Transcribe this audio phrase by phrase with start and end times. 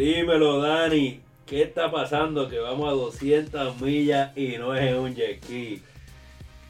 [0.00, 1.20] Dímelo, Dani.
[1.44, 2.48] ¿Qué está pasando?
[2.48, 5.82] Que vamos a 200 millas y no es un jet ski.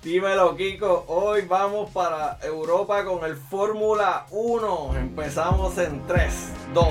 [0.02, 1.04] Dímelo, Kiko.
[1.06, 4.96] Hoy vamos para Europa con el Fórmula 1.
[4.96, 6.86] Empezamos en 3, 2,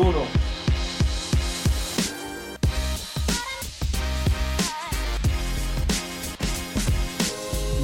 [0.00, 0.18] 1.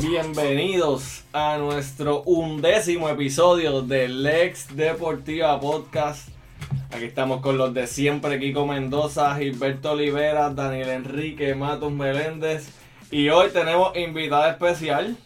[0.00, 6.32] Bienvenidos a nuestro undécimo episodio del Lex Deportiva Podcast.
[6.94, 12.68] Aquí estamos con los de siempre, Kiko Mendoza, Gilberto Olivera, Daniel Enrique, Matos Meléndez.
[13.10, 15.16] Y hoy tenemos invitada especial,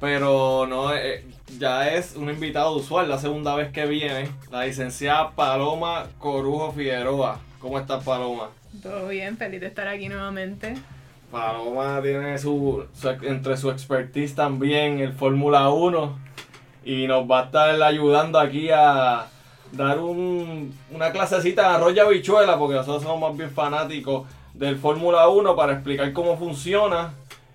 [0.00, 1.24] pero no eh,
[1.58, 7.38] ya es un invitado usual, la segunda vez que viene, la licenciada Paloma Corujo Figueroa.
[7.60, 8.48] ¿Cómo estás, Paloma?
[8.82, 10.74] Todo bien, feliz de estar aquí nuevamente.
[11.30, 16.18] Paloma tiene su, su- entre su expertise también el Fórmula 1
[16.84, 19.26] y nos va a estar ayudando aquí a
[19.72, 25.28] dar un- una clasecita de arroz y porque nosotros somos más bien fanáticos del Fórmula
[25.28, 27.14] 1 para explicar cómo funciona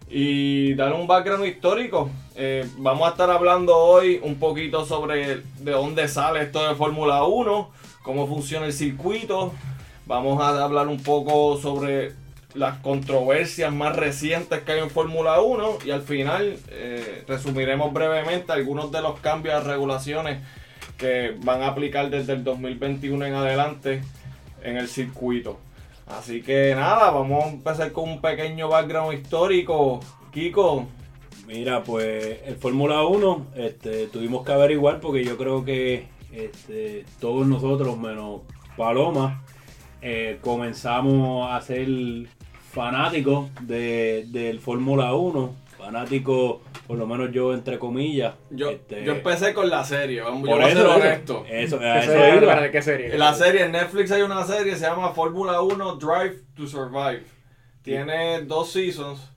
[0.09, 2.09] y dar un background histórico.
[2.35, 7.23] Eh, vamos a estar hablando hoy un poquito sobre de dónde sale esto de Fórmula
[7.23, 7.69] 1,
[8.03, 9.53] cómo funciona el circuito.
[10.05, 12.13] Vamos a hablar un poco sobre
[12.55, 18.51] las controversias más recientes que hay en Fórmula 1 y al final eh, resumiremos brevemente
[18.51, 20.41] algunos de los cambios de regulaciones
[20.99, 24.01] que van a aplicar desde el 2021 en adelante
[24.63, 25.57] en el circuito.
[26.05, 29.99] Así que nada, vamos a empezar con un pequeño background histórico.
[30.31, 30.87] Kiko,
[31.49, 37.47] Mira, pues el Fórmula 1 este, tuvimos que averiguar porque yo creo que este, todos
[37.47, 38.41] nosotros, menos
[38.77, 39.43] Paloma,
[39.99, 41.87] eh, comenzamos a ser
[42.71, 45.55] fanáticos de, del Fórmula 1.
[45.75, 46.57] Fanáticos,
[46.89, 48.33] por lo menos yo entre comillas.
[48.49, 51.45] yo, este, yo empecé con la serie, vamos, yo por voy a ser eso, honesto.
[51.47, 52.27] Eso, a ¿Qué eso serie?
[52.29, 52.35] iba.
[52.37, 53.13] Espérate, ¿Qué serie?
[53.13, 57.21] En la serie, en Netflix hay una serie se llama Fórmula 1 Drive to Survive.
[57.83, 59.35] Tiene dos seasons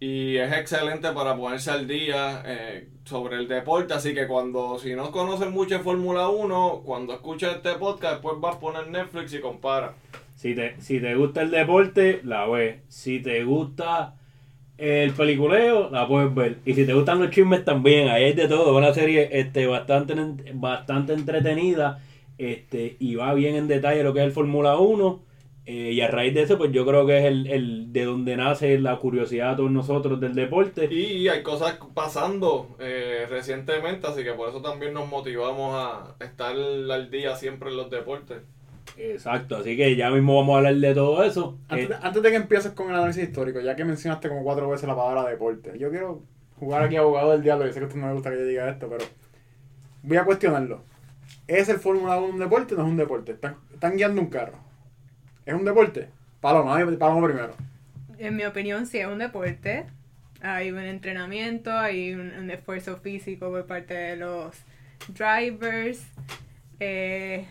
[0.00, 3.94] y es excelente para ponerse al día eh, sobre el deporte.
[3.94, 8.56] Así que cuando, si no conoces mucho Fórmula 1, cuando escuches este podcast, después vas
[8.56, 9.94] a poner Netflix y compara.
[10.34, 12.82] Si te, si te gusta el deporte, la ves.
[12.88, 14.16] Si te gusta
[14.78, 16.60] el peliculeo, la puedes ver.
[16.64, 18.76] Y si te gustan los chismes también, ahí hay de todo.
[18.76, 20.14] Una serie este, bastante,
[20.54, 22.02] bastante entretenida
[22.38, 25.24] este, y va bien en detalle lo que es el Fórmula 1.
[25.66, 28.36] eh, y a raíz de eso, pues yo creo que es el, el de donde
[28.36, 30.94] nace la curiosidad de todos nosotros del deporte.
[30.94, 36.54] Y hay cosas pasando eh, recientemente, así que por eso también nos motivamos a estar
[36.56, 38.42] al día siempre en los deportes.
[38.96, 41.58] Exacto, así que ya mismo vamos a hablar de todo eso.
[41.68, 44.42] Antes, Eh, de- antes de que empieces con el análisis histórico, ya que mencionaste como
[44.42, 46.22] cuatro veces la palabra deporte, yo quiero
[46.58, 47.66] jugar aquí abogado del diablo.
[47.66, 49.04] Yo sé que a usted no le gusta que yo diga esto, pero
[50.02, 50.82] voy a cuestionarlo.
[51.46, 53.32] ¿Es el Fórmula 1 un deporte o no es un deporte?
[53.32, 54.58] ¿Están, están guiando un carro?
[55.44, 56.08] ¿Es un deporte?
[56.40, 57.54] Paloma, Paloma primero.
[58.18, 59.84] En mi opinión, sí es un deporte.
[60.40, 64.56] Hay un entrenamiento, hay un, un esfuerzo físico por parte de los
[65.08, 66.02] drivers.
[66.80, 67.46] Eh,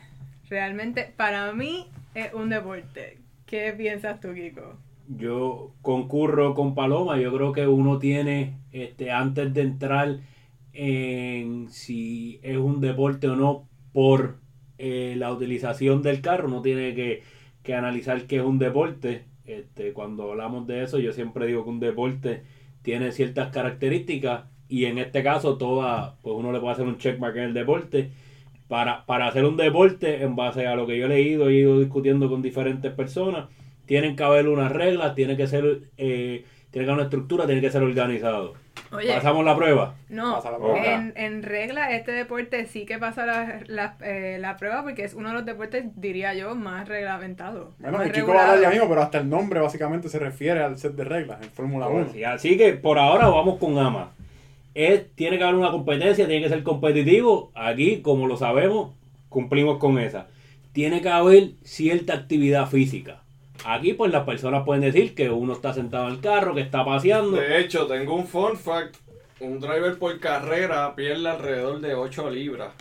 [0.56, 3.18] realmente, para mí, es un deporte.
[3.46, 4.78] ¿Qué piensas tú, Kiko?
[5.10, 10.20] Yo concurro con Paloma, yo creo que uno tiene, este, antes de entrar
[10.72, 14.38] en si es un deporte o no por
[14.78, 17.24] eh, la utilización del carro, uno tiene que,
[17.62, 19.26] que analizar qué es un deporte.
[19.44, 22.44] Este, cuando hablamos de eso, yo siempre digo que un deporte
[22.82, 27.36] tiene ciertas características y en este caso toda, pues uno le puede hacer un checkmark
[27.36, 28.12] en el deporte.
[28.68, 31.60] Para, para hacer un deporte, en base a lo que yo he leído y he
[31.60, 33.46] ido discutiendo con diferentes personas,
[33.86, 37.62] tienen que haber unas reglas, tiene que ser, eh, tiene que haber una estructura, tiene
[37.62, 38.54] que ser organizado.
[38.92, 39.96] Oye, Pasamos la prueba.
[40.10, 40.84] no, Pasa la prueba.
[40.84, 45.14] en, en regla, este deporte sí que pasa la, la, eh, la prueba porque es
[45.14, 47.76] uno de los deportes, diría yo, más reglamentados.
[47.80, 50.18] Bueno, más el Kiko va a hablar ya mismo, pero hasta el nombre básicamente se
[50.20, 52.10] refiere al set de reglas en Fórmula 1.
[52.14, 54.12] Sí, Así que por ahora vamos con AMA.
[54.76, 57.52] Es, tiene que haber una competencia, tiene que ser competitivo.
[57.56, 58.92] Aquí, como lo sabemos,
[59.30, 60.28] cumplimos con esa.
[60.74, 63.24] Tiene que haber cierta actividad física.
[63.66, 66.84] Aquí, pues las personas pueden decir que uno está sentado en el carro, que está
[66.84, 67.38] paseando.
[67.38, 68.98] De hecho, tengo un fun fact.
[69.40, 72.74] Un driver por carrera pierde alrededor de 8 libras.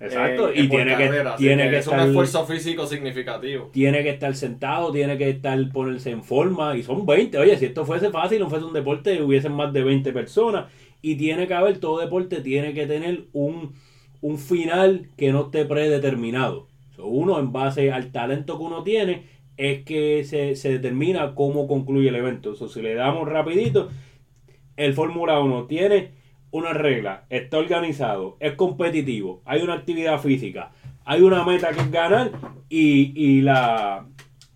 [0.00, 0.50] Exacto.
[0.52, 3.70] en- y tiene que, carrera, tiene que es un esfuerzo físico significativo.
[3.72, 6.76] tiene que estar sentado, tiene que estar ponerse en forma.
[6.76, 7.36] Y son 20.
[7.38, 10.66] Oye, si esto fuese fácil, no fuese un deporte, hubiesen más de 20 personas.
[11.00, 13.74] Y tiene que haber, todo deporte tiene que tener un,
[14.20, 16.66] un final que no esté predeterminado.
[16.96, 21.68] So, uno, en base al talento que uno tiene, es que se, se determina cómo
[21.68, 22.54] concluye el evento.
[22.54, 23.88] So, si le damos rapidito,
[24.76, 26.12] el Fórmula 1 tiene
[26.50, 30.72] una regla, está organizado, es competitivo, hay una actividad física,
[31.04, 32.32] hay una meta que es ganar
[32.70, 34.06] y, y la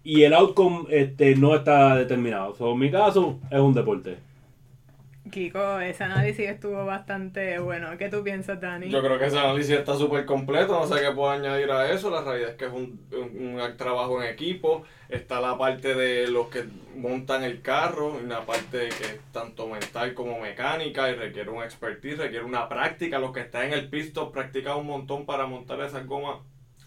[0.04, 2.54] y el outcome este, no está determinado.
[2.54, 4.18] So, en mi caso, es un deporte.
[5.30, 7.96] Kiko, ese análisis estuvo bastante bueno.
[7.96, 8.90] ¿Qué tú piensas, Dani?
[8.90, 12.10] Yo creo que ese análisis está súper completo, no sé qué puedo añadir a eso.
[12.10, 14.84] La realidad es que es un, un, trabajo en equipo.
[15.08, 16.64] Está la parte de los que
[16.96, 22.18] montan el carro, la parte que es tanto mental como mecánica y requiere un expertise,
[22.18, 23.20] requiere una práctica.
[23.20, 26.38] Los que están en el pisto practican un montón para montar esas gomas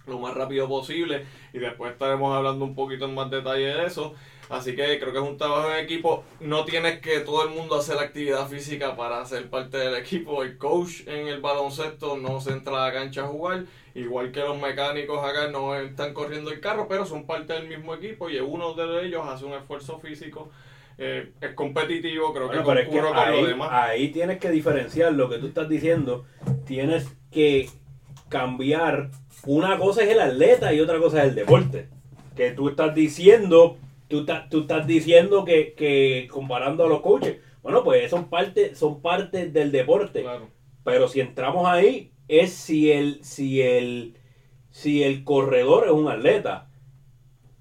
[0.07, 4.13] lo más rápido posible y después estaremos hablando un poquito en más detalle de eso.
[4.49, 6.23] Así que creo que es un trabajo en equipo.
[6.39, 10.43] No tienes que todo el mundo hacer actividad física para ser parte del equipo.
[10.43, 13.63] El coach en el baloncesto no se entra a la cancha a jugar.
[13.95, 17.95] Igual que los mecánicos acá no están corriendo el carro, pero son parte del mismo
[17.95, 20.51] equipo y uno de ellos hace un esfuerzo físico.
[20.97, 23.69] Eh, es competitivo, creo Bueno, que pero es que con ahí, lo demás.
[23.71, 26.25] ahí tienes que diferenciar lo que tú estás diciendo.
[26.65, 27.69] Tienes que
[28.29, 29.09] cambiar.
[29.45, 31.89] Una cosa es el atleta y otra cosa es el deporte.
[32.35, 37.37] Que tú estás diciendo, tú, estás- tú estás diciendo que, que comparando a los coaches,
[37.61, 40.21] bueno, pues son parte, son parte del deporte.
[40.21, 40.49] Claro.
[40.83, 44.17] Pero si entramos ahí, es si el, si el,
[44.71, 46.69] si el corredor es un atleta.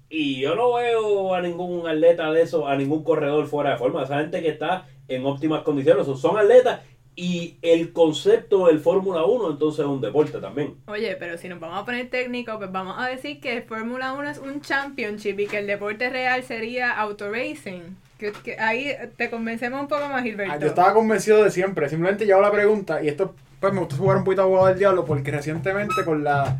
[0.09, 4.03] Y yo no veo a ningún atleta de eso, a ningún corredor fuera de forma.
[4.03, 6.81] Esa gente que está en óptimas condiciones son, son atletas
[7.15, 10.75] y el concepto del Fórmula 1 entonces es un deporte también.
[10.87, 14.13] Oye, pero si nos vamos a poner técnico, pues vamos a decir que el Fórmula
[14.13, 17.81] 1 es un championship y que el deporte real sería auto racing.
[18.17, 20.53] Que, que ahí te convencemos un poco más, Gilberto.
[20.53, 21.89] Ah, Yo estaba convencido de siempre.
[21.89, 24.79] Simplemente yo hago la pregunta y esto pues me gusta jugar un poquito abogado del
[24.79, 26.59] diablo porque recientemente con la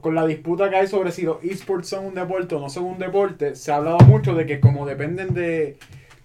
[0.00, 2.84] con la disputa que hay sobre si los esports son un deporte o no son
[2.84, 5.76] un deporte, se ha hablado mucho de que como dependen de,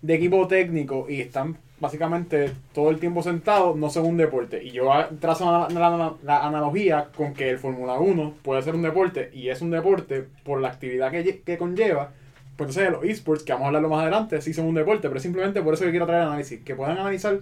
[0.02, 4.64] de equipo técnico y están básicamente todo el tiempo sentados, no son un deporte.
[4.64, 4.90] Y yo
[5.20, 9.50] trazo la, la- la analogía con que el Fórmula 1 puede ser un deporte y
[9.50, 12.10] es un deporte por la actividad que, que conlleva.
[12.58, 15.20] Pues entonces los esports, que vamos a hablarlo más adelante, sí son un deporte, pero
[15.20, 17.40] simplemente por eso que quiero traer el análisis, que puedan analizar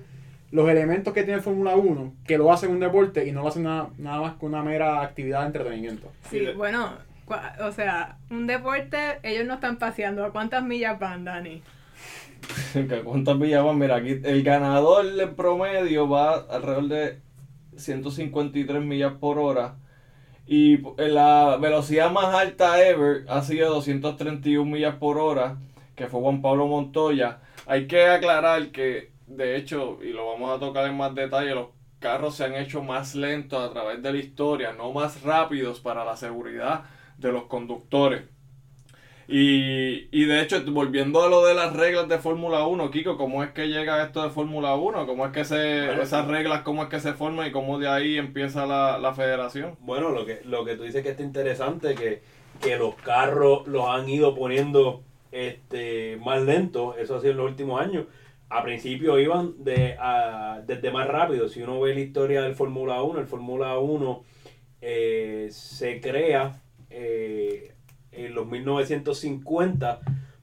[0.52, 3.48] los elementos que tiene el Fórmula 1, que lo hacen un deporte y no lo
[3.50, 6.12] hacen nada, nada más que una mera actividad de entretenimiento.
[6.30, 6.92] Sí, bueno,
[7.62, 10.26] o sea, un deporte, ellos no están paseando.
[10.26, 11.62] ¿A cuántas millas van, Dani?
[12.74, 13.78] ¿Que ¿Cuántas millas van?
[13.78, 17.22] Mira, aquí el ganador en promedio va alrededor de
[17.78, 19.78] 153 millas por hora.
[20.48, 25.58] Y la velocidad más alta ever ha sido 231 millas por hora,
[25.96, 27.40] que fue Juan Pablo Montoya.
[27.68, 31.68] Hay que aclarar que, de hecho, y lo vamos a tocar en más detalle, los
[32.00, 36.04] carros se han hecho más lentos a través de la historia, no más rápidos para
[36.04, 36.84] la seguridad
[37.18, 38.24] de los conductores.
[39.34, 43.44] Y, y de hecho, volviendo a lo de las reglas de Fórmula 1, Kiko, ¿cómo
[43.44, 45.08] es que llega esto de Fórmula 1?
[45.08, 45.56] ¿Cómo es que se,
[45.86, 49.14] Bueno, esas reglas, cómo es que se forman y cómo de ahí empieza la, la
[49.14, 49.78] federación?
[49.80, 52.22] Bueno, lo que, lo que tú dices que está interesante, que,
[52.60, 55.02] que los carros los han ido poniendo
[55.32, 58.08] este, más lentos, eso ha sido en los últimos años.
[58.50, 61.48] A principio iban de, a- desde más rápido.
[61.48, 64.24] Si uno ve la historia del Fórmula 1, el Fórmula 1
[64.82, 67.74] eh, se crea eh,
[68.12, 70.02] en los 1950,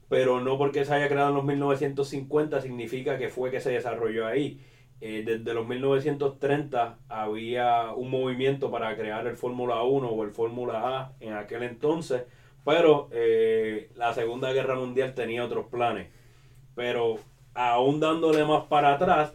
[0.09, 4.25] pero no porque se haya creado en los 1950 significa que fue que se desarrolló
[4.27, 4.59] ahí.
[5.01, 10.97] Eh, desde los 1930 había un movimiento para crear el Fórmula 1 o el Fórmula
[10.97, 12.23] A en aquel entonces,
[12.65, 16.09] pero eh, la Segunda Guerra Mundial tenía otros planes.
[16.75, 17.19] Pero
[17.53, 19.33] aún dándole más para atrás,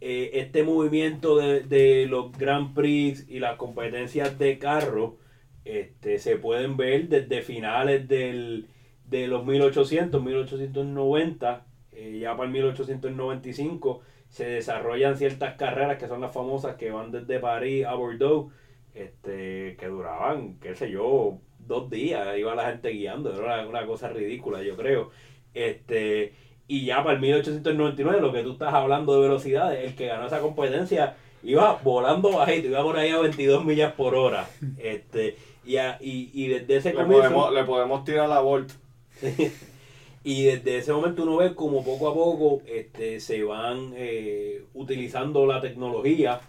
[0.00, 5.16] eh, este movimiento de, de los Grand Prix y las competencias de carro
[5.64, 8.68] este, se pueden ver desde finales del,
[9.06, 16.22] de los 1800, 1890, eh, ya para el 1895 se desarrollan ciertas carreras que son
[16.22, 18.50] las famosas que van desde París a Bordeaux,
[18.94, 24.08] este, que duraban, qué sé yo, dos días, iba la gente guiando, era una, cosa
[24.08, 25.10] ridícula, yo creo.
[25.54, 26.32] Este,
[26.66, 30.26] y ya para el 1899, lo que tú estás hablando de velocidades, el que ganó
[30.26, 34.48] esa competencia iba volando bajito, iba por ahí a 22 millas por hora.
[34.78, 37.22] Este, y, a- y, y desde ese Le comienzo...
[37.28, 38.72] podemos, le podemos tirar la Volt.
[40.24, 45.46] y desde ese momento uno ve como poco a poco este, se van eh, utilizando
[45.46, 46.40] la tecnología,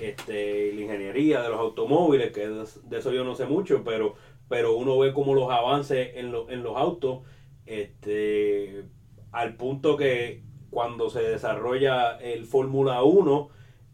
[0.00, 4.14] este, la ingeniería de los automóviles, que de, de eso yo no sé mucho, pero,
[4.48, 7.20] pero uno ve como los avances en, lo- en los autos,
[7.66, 8.84] este,
[9.32, 13.48] al punto que cuando se desarrolla el Fórmula 1,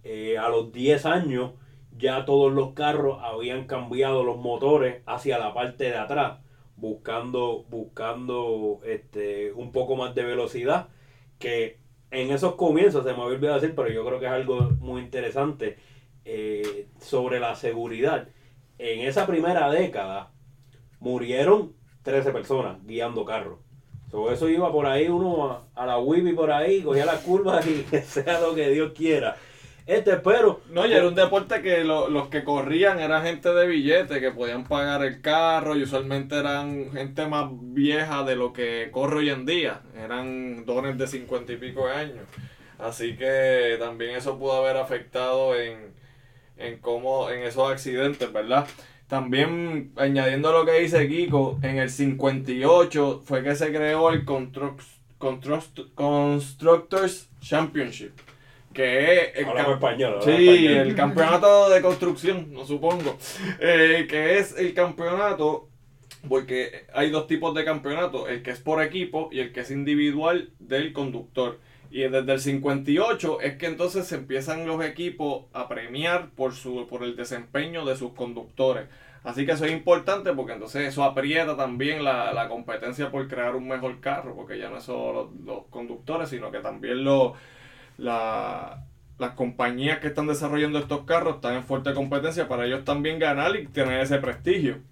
[0.04, 1.52] eh, a los 10 años,
[1.98, 6.38] ya todos los carros habían cambiado los motores hacia la parte de atrás
[6.76, 10.88] buscando buscando este un poco más de velocidad
[11.38, 11.78] que
[12.10, 15.00] en esos comienzos se me había olvidado decir pero yo creo que es algo muy
[15.00, 15.78] interesante
[16.24, 18.28] eh, sobre la seguridad
[18.78, 20.30] en esa primera década
[21.00, 21.72] murieron
[22.02, 23.58] 13 personas guiando carros.
[24.10, 27.66] So, eso iba por ahí uno a, a la Wibi por ahí, cogía las curvas
[27.66, 29.36] y que sea lo que Dios quiera.
[29.86, 33.66] Este, pero No, y era un deporte que lo- los que corrían eran gente de
[33.68, 38.88] billete, que podían pagar el carro y usualmente eran gente más vieja de lo que
[38.90, 39.82] corre hoy en día.
[39.96, 42.24] Eran dones de cincuenta y pico de años.
[42.78, 45.78] Así que también eso pudo haber afectado en,
[46.58, 48.66] en cómo, en esos accidentes, ¿verdad?
[49.06, 54.82] También añadiendo lo que dice Kiko, en el 58 fue que se creó el Construct-
[55.20, 58.10] Construct- Constructors Championship.
[58.76, 60.86] Que es el Hablamos español, Sí, español.
[60.88, 63.16] el campeonato de construcción, no supongo.
[63.60, 65.68] Eh, que es el campeonato,
[66.28, 69.70] porque hay dos tipos de campeonato, el que es por equipo y el que es
[69.70, 71.60] individual del conductor.
[71.90, 76.86] Y desde el 58 es que entonces se empiezan los equipos a premiar por, su,
[76.88, 78.86] por el desempeño de sus conductores.
[79.22, 83.56] Así que eso es importante porque entonces eso aprieta también la, la competencia por crear
[83.56, 87.32] un mejor carro, porque ya no es solo los, los conductores, sino que también los,
[87.96, 88.82] la-
[89.18, 93.56] las compañías que están desarrollando estos carros están en fuerte competencia para ellos también ganar
[93.56, 94.82] y tener ese prestigio.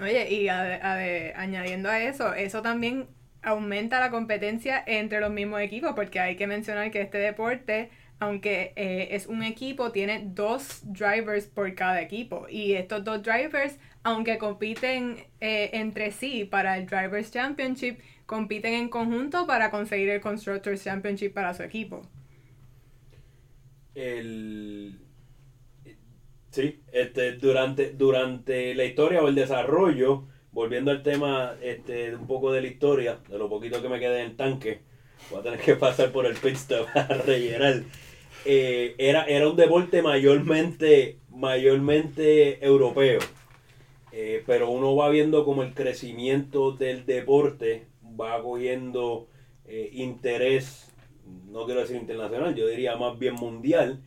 [0.00, 3.06] Oye, y a- a- añadiendo a eso, eso también
[3.42, 8.72] aumenta la competencia entre los mismos equipos, porque hay que mencionar que este deporte, aunque
[8.76, 12.46] eh, es un equipo, tiene dos drivers por cada equipo.
[12.48, 17.98] Y estos dos drivers, aunque compiten eh, entre sí para el Drivers Championship,
[18.32, 22.00] compiten en conjunto para conseguir el Constructors Championship para su equipo.
[23.94, 24.98] el
[26.50, 32.52] sí este durante durante la historia o el desarrollo volviendo al tema este un poco
[32.52, 34.80] de la historia de lo poquito que me quede en el tanque
[35.30, 36.88] voy a tener que pasar por el pit stop
[37.26, 37.84] rellenar
[38.44, 43.20] Eh, era era un deporte mayormente mayormente europeo
[44.12, 47.86] Eh, pero uno va viendo como el crecimiento del deporte
[48.18, 49.28] va cogiendo
[49.64, 50.92] eh, interés
[51.50, 54.02] no quiero decir internacional, yo diría más bien mundial.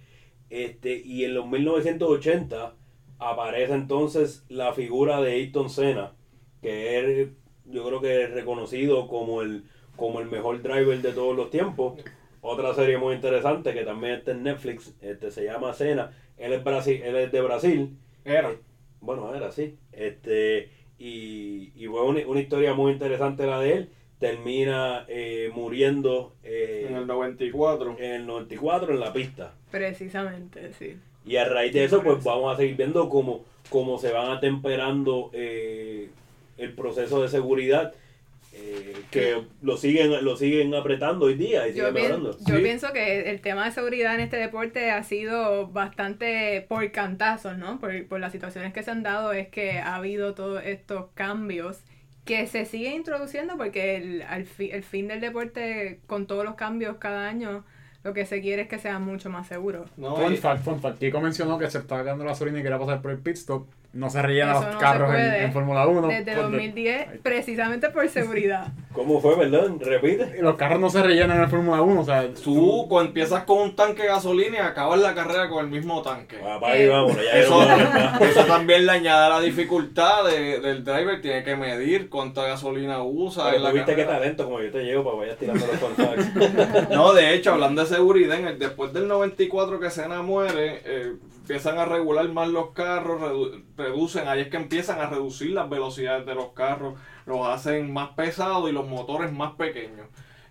[0.50, 2.76] Este, y en los 1980
[3.18, 6.14] aparece entonces la figura de Ayrton Senna,
[6.62, 7.30] que es,
[7.66, 9.64] yo creo que es reconocido como el,
[9.96, 12.02] como el mejor driver de todos los tiempos.
[12.42, 16.12] Otra serie muy interesante que también está en Netflix, este, se llama Senna.
[16.38, 17.98] Él es, Brasil, él es de Brasil.
[18.24, 18.52] Era.
[18.52, 18.60] Eh,
[19.02, 19.78] bueno, era así.
[19.92, 23.90] Este, y, y fue una, una historia muy interesante la de él.
[24.20, 27.98] Termina eh, muriendo eh, En el 94.
[28.00, 29.54] en el 94 en la pista.
[29.72, 30.98] Precisamente, sí.
[31.26, 35.32] Y a raíz de eso, pues vamos a seguir viendo cómo, cómo se van atemperando
[35.34, 36.10] eh,
[36.58, 37.94] el proceso de seguridad,
[38.58, 42.32] eh, que lo siguen lo siguen apretando hoy día y Yo, mejorando.
[42.48, 42.62] yo Sí.
[42.62, 47.80] pienso que el tema de seguridad en este deporte ha sido bastante por cantazos, ¿no?
[47.80, 51.84] Por, por las situaciones que se han dado es que ha habido todos estos cambios
[52.24, 56.56] que se siguen introduciendo porque el, al fi- el fin del deporte con todos los
[56.56, 57.64] cambios cada año
[58.04, 59.86] lo que se quiere es que sea mucho más seguro.
[59.98, 61.00] No, Fun fact, fun fact.
[61.00, 63.68] Kiko mencionó que se estaba quedando la gasolina y quería pasar por el pit stop.
[63.96, 66.08] No se rellena Eso los no carros en, Fórmula 1.
[66.10, 68.68] Desde porque- 2010, precisamente por seguridad.
[68.94, 69.80] ¿Cómo fue, perdón?
[69.80, 70.42] Repite.
[70.42, 72.02] Los carros no se rellenan en Fórmula 1.
[72.02, 75.64] O sea, Tú cuando empiezas con un tanque de gasolina y acabas la carrera con
[75.64, 76.38] el mismo tanque.
[76.46, 77.06] Ah, ahí ya
[78.26, 83.46] Eso, también le añade la dificultad de- del driver, tiene que medir cuánta gasolina usa
[83.46, 85.78] Pero en la tú viste qué talento como yo te llevo para vayas tirando los
[85.78, 86.90] contactos.
[86.92, 91.14] No, de hecho, hablando de seguridad, en el- después del 94 que Senna muere, eh,
[91.46, 95.70] empiezan a regular más los carros, redu- reducen, ahí es que empiezan a reducir las
[95.70, 96.96] velocidades de los carros,
[97.28, 100.08] los hacen más pesados y los motores más pequeños.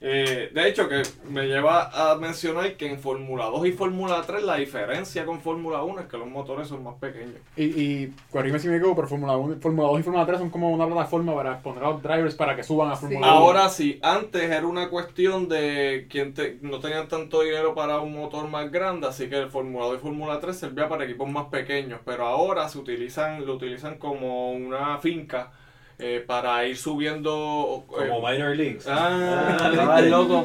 [0.07, 4.43] Eh, de hecho, que me lleva a mencionar que en Fórmula 2 y Fórmula 3
[4.43, 7.37] la diferencia con Fórmula 1 es que los motores son más pequeños.
[7.57, 10.51] y, y corrígeme si me equivoco, pero Fórmula 1, Fórmula 2 y Fórmula 3 son
[10.51, 13.27] como una plataforma para exponer a los drivers para que suban a Fórmula 1.
[13.27, 18.13] Ahora sí, antes era una cuestión de quien te- no tenían tanto dinero para un
[18.15, 21.47] motor más grande, así que el Fórmula 2 y Fórmula 3 servía para equipos más
[21.47, 25.51] pequeños, pero ahora se utilizan, lo utilizan como una finca
[25.99, 27.85] eh, para ir subiendo.
[27.91, 28.87] eh, como minor leagues.
[28.89, 30.45] ah, Ah, loco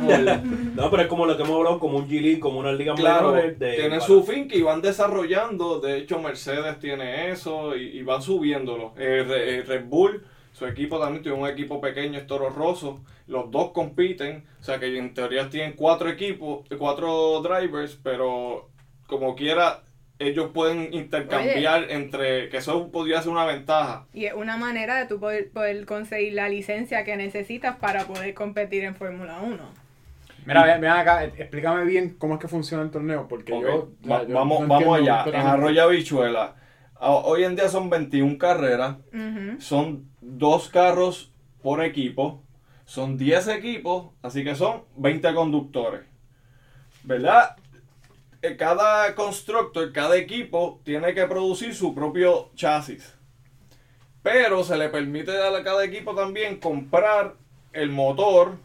[0.75, 3.32] No, pero es como lo que hemos hablado, como un G-League, como una liga Claro,
[3.32, 5.79] menores de- tiene su finca y van desarrollando.
[5.79, 8.94] De hecho, Mercedes tiene eso y, y van subiéndolo.
[8.98, 13.00] Eh, eh, Red Bull, su equipo también tiene un equipo pequeño, es Toro Rosso.
[13.27, 18.70] Los dos compiten, o sea que en teoría tienen cuatro equipos, cuatro drivers, pero
[19.08, 19.84] como quiera,
[20.20, 22.50] ellos pueden intercambiar entre.
[22.50, 24.06] que eso podría ser una ventaja.
[24.14, 28.34] Y es una manera de tú poder, poder conseguir la licencia que necesitas para poder
[28.34, 29.58] competir en Fórmula 1.
[30.46, 33.90] Mira, ven, acá, eh, explícame bien cómo es que funciona el torneo, porque yo, o
[34.06, 35.24] sea, va- yo vamos, no vamos allá.
[35.28, 35.36] En.
[35.36, 36.56] Arroyo Habichuela
[36.96, 38.98] a- hoy en día son 21 carreras,
[39.60, 42.44] son dos carros por equipo,
[42.86, 46.02] son 10 equipos, así que son 20 conductores.
[47.04, 47.56] ¿Verdad?
[48.41, 53.15] Eh, Cada constructor, cada equipo tiene que producir su propio chasis.
[54.24, 57.36] Pero se le permite a cada equipo también comprar
[57.74, 58.58] el motor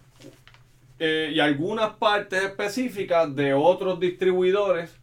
[0.98, 4.96] eh, y algunas partes específicas de otros distribuidores.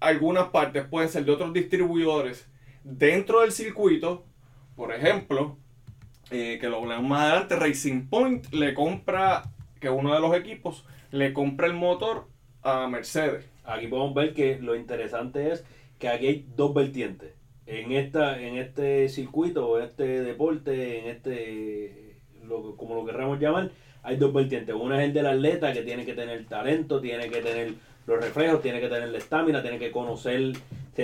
[0.00, 2.48] Algunas partes pueden ser de otros distribuidores
[2.82, 4.24] dentro del circuito.
[4.74, 5.56] Por ejemplo,
[6.30, 9.44] eh, que lo hablamos más adelante, Racing Point le compra,
[9.80, 12.26] que uno de los equipos, le compra el motor
[12.62, 13.44] a Mercedes.
[13.68, 15.64] Aquí podemos ver que lo interesante es
[15.98, 17.34] que aquí hay dos vertientes.
[17.66, 23.70] En esta, en este circuito, este deporte, en este, lo, como lo querramos llamar,
[24.02, 24.74] hay dos vertientes.
[24.74, 27.74] Una es el del atleta que tiene que tener talento, tiene que tener
[28.06, 30.52] los reflejos, tiene que tener la estamina, tiene que conocer,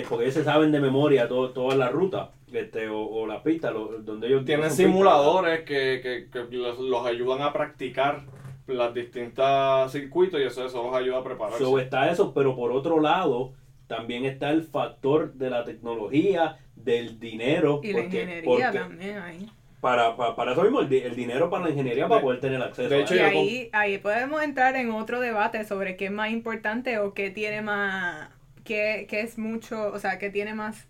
[0.08, 3.74] porque ellos se saben de memoria todo, todas las rutas este, o, o las pistas,
[3.74, 4.78] lo- donde ellos Tienen pistas.
[4.78, 8.22] simuladores que, que- que los, los ayudan a practicar
[8.66, 11.58] las distintas circuitos y eso, eso los ayuda a prepararse.
[11.62, 13.52] So, está eso, pero por otro lado,
[13.86, 17.80] también está el factor de la tecnología, del dinero.
[17.82, 19.50] Y la porque- ingeniería porque también ahí.
[19.80, 22.62] Para, para, para eso mismo, el, el dinero para la ingeniería para De- poder tener
[22.62, 26.30] acceso de hecho, Y ahí, ahí podemos entrar en otro debate sobre qué es más
[26.30, 28.30] importante o qué tiene más,
[28.64, 30.88] qué, qué es mucho, o sea, qué tiene más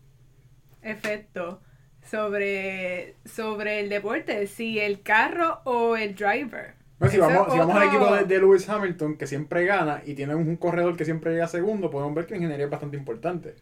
[0.83, 1.61] efecto
[2.09, 6.75] sobre, sobre el deporte, si el carro o el driver.
[6.99, 10.15] Bueno, si vamos, si vamos al equipo de, de Lewis Hamilton, que siempre gana, y
[10.15, 12.97] tiene un, un corredor que siempre llega segundo, podemos ver que la ingeniería es bastante
[12.97, 13.55] importante.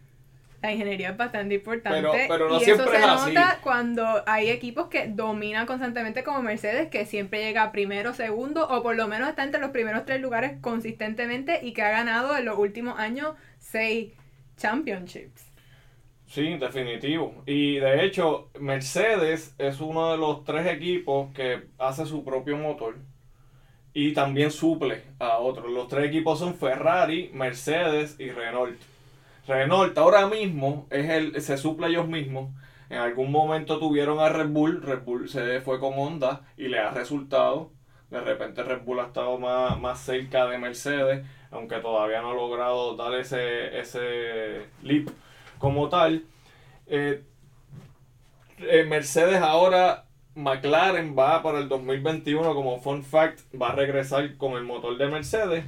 [0.62, 2.01] La ingeniería es bastante importante.
[2.01, 3.35] Pero- pero no y siempre eso se es así.
[3.35, 8.83] nota cuando hay equipos que dominan constantemente como Mercedes, que siempre llega primero, segundo, o
[8.83, 12.45] por lo menos está entre los primeros tres lugares consistentemente y que ha ganado en
[12.45, 14.12] los últimos años seis
[14.57, 15.43] championships.
[16.27, 17.43] Sí, definitivo.
[17.47, 22.97] Y de hecho, Mercedes es uno de los tres equipos que hace su propio motor
[23.95, 25.71] y también suple a otros.
[25.71, 28.79] Los tres equipos son Ferrari, Mercedes y Renault.
[29.47, 32.51] Renault ahora mismo es el, se suple ellos mismos.
[32.88, 36.79] En algún momento tuvieron a Red Bull, Red Bull se fue con Honda y le
[36.79, 37.71] ha resultado.
[38.11, 42.35] De repente Red Bull ha estado más, más cerca de Mercedes, aunque todavía no ha
[42.35, 45.09] logrado dar ese, ese leap
[45.59, 46.25] como tal.
[46.87, 47.23] Eh,
[48.59, 50.02] eh, Mercedes ahora,
[50.35, 55.07] McLaren va para el 2021 como fun fact, va a regresar con el motor de
[55.09, 55.64] Mercedes.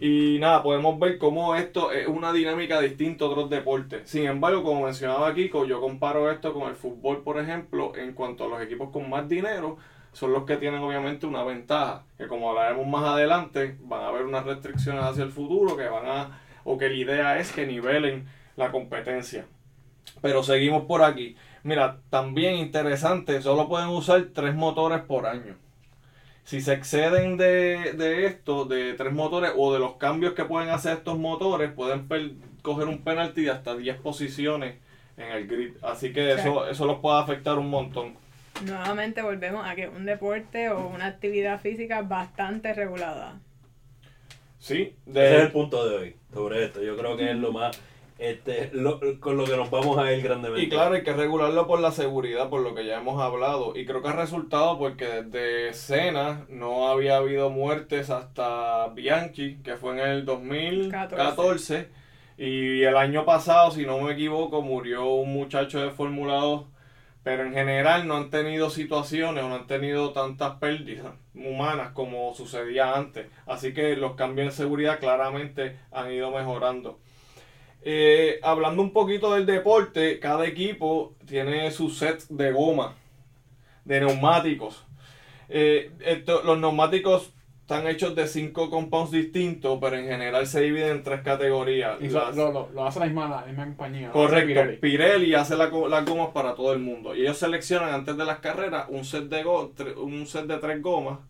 [0.00, 4.08] Y nada, podemos ver cómo esto es una dinámica distinta a otros deportes.
[4.08, 8.44] Sin embargo, como mencionaba Kiko, yo comparo esto con el fútbol, por ejemplo, en cuanto
[8.44, 9.76] a los equipos con más dinero,
[10.12, 12.04] son los que tienen obviamente una ventaja.
[12.16, 16.06] Que como hablaremos más adelante, van a haber unas restricciones hacia el futuro que van
[16.06, 19.44] a, o que la idea es que nivelen la competencia.
[20.22, 21.36] Pero seguimos por aquí.
[21.62, 25.56] Mira, también interesante, solo pueden usar tres motores por año.
[26.44, 30.70] Si se exceden de, de esto, de tres motores o de los cambios que pueden
[30.70, 32.08] hacer estos motores, pueden
[32.62, 34.76] coger un penalti de hasta 10 posiciones
[35.16, 35.72] en el grid.
[35.82, 38.14] Así que eso, eso los puede afectar un montón.
[38.64, 43.38] Nuevamente volvemos a que es un deporte o una actividad física bastante regulada.
[44.58, 46.82] Sí, Ese es el de, punto de hoy sobre esto.
[46.82, 47.80] Yo creo que es lo más,
[48.20, 50.62] este, lo- con lo que nos vamos a ir grandemente.
[50.62, 53.72] y claro, hay que regularlo por la seguridad, por lo que ya hemos hablado.
[53.76, 59.76] Y creo que ha resultado porque desde Senna no había habido muertes hasta Bianchi, que
[59.76, 61.88] fue en el 2014.
[62.36, 66.64] Y el año pasado, si no me equivoco, murió un muchacho de Fórmula 2.
[67.22, 72.32] Pero en general no han tenido situaciones o no han tenido tantas pérdidas humanas como
[72.34, 73.26] sucedía antes.
[73.44, 76.98] Así que los cambios en seguridad claramente han ido mejorando.
[77.82, 82.94] Eh, hablando un poquito del deporte, cada equipo tiene su set de goma,
[83.84, 84.84] de neumáticos.
[85.48, 90.90] Eh, esto- los neumáticos están hechos de cinco compounds distintos, pero en general se dividen
[90.90, 92.00] en tres categorías.
[92.00, 94.10] Y Las- lo, lo, lo hace la misma, la misma compañía.
[94.10, 94.76] Correcto, Pirelli.
[94.78, 97.14] Pirelli, hace la las gomas para todo el mundo.
[97.14, 100.58] Y ellos seleccionan antes de las carreras un set de, go- tre- un set de
[100.58, 101.20] tres gomas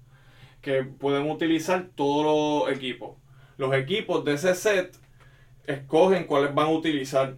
[0.63, 3.17] que pueden utilizar todos los equipos.
[3.57, 4.97] Los equipos de ese set
[5.67, 7.37] escogen cuáles van a utilizar.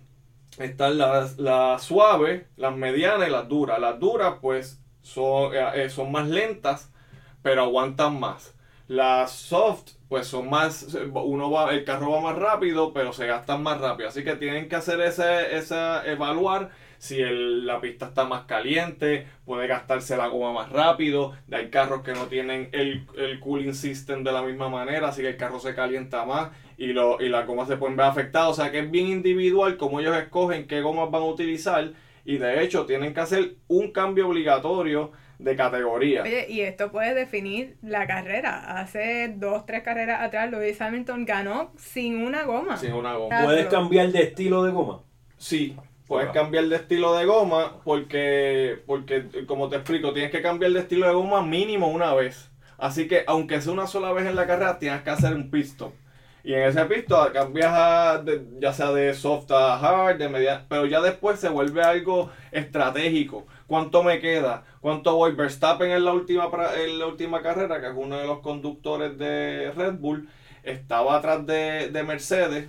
[0.59, 3.79] Están las, las suaves, las medianas y las duras.
[3.81, 6.93] Las duras pues son, eh, eh, son más lentas,
[7.43, 8.55] pero aguantan más.
[8.89, 13.63] Las soft, pues son más, uno va, el carro va más rápido, pero se gastan
[13.63, 14.09] más rápido.
[14.09, 15.49] Así que tienen que hacer ese,
[16.11, 16.71] evaluar
[17.03, 21.33] si el- la pista está más caliente, puede gastarse la goma más rápido.
[21.51, 25.31] Hay carros que no tienen el, el cooling system de la misma manera, así que
[25.31, 28.51] el carro se calienta más y, lo, y las gomas se pueden ver afectadas.
[28.51, 31.93] O sea que es bien individual cómo ellos escogen qué gomas van a utilizar
[32.25, 35.11] y de hecho tienen que hacer un cambio obligatorio
[35.41, 36.23] de categoría.
[36.23, 38.79] Oye, y esto puede definir la carrera.
[38.79, 42.77] Hace dos, tres carreras atrás, Lewis Hamilton ganó sin una goma.
[42.77, 43.43] Sin una goma.
[43.43, 45.01] ¿Puedes cambiar de estilo de goma?
[45.37, 50.73] Sí, puedes cambiar de estilo de goma porque, porque, como te explico, tienes que cambiar
[50.73, 52.51] de estilo de goma mínimo una vez.
[52.79, 55.65] Así que, aunque sea una sola vez en la carrera, tienes que hacer un pit
[55.67, 55.95] stop.
[56.45, 60.29] Y en ese pit stop cambias a, de- ya sea de soft a hard, de
[60.29, 63.47] media, pero ya después se vuelve algo estratégico.
[63.67, 64.65] ¿Cuánto me queda?
[64.81, 65.33] ¿Cuánto voy?
[65.35, 69.71] Verstappen en la última, en la última carrera, que es uno de los conductores de
[69.77, 70.29] Red Bull,
[70.65, 72.69] estaba atrás de, de Mercedes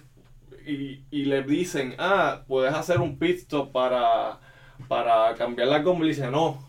[0.67, 4.39] y, y le dicen, ah, puedes hacer un pit stop para,
[4.88, 6.06] para cambiar la goma.
[6.06, 6.60] Y dice, no,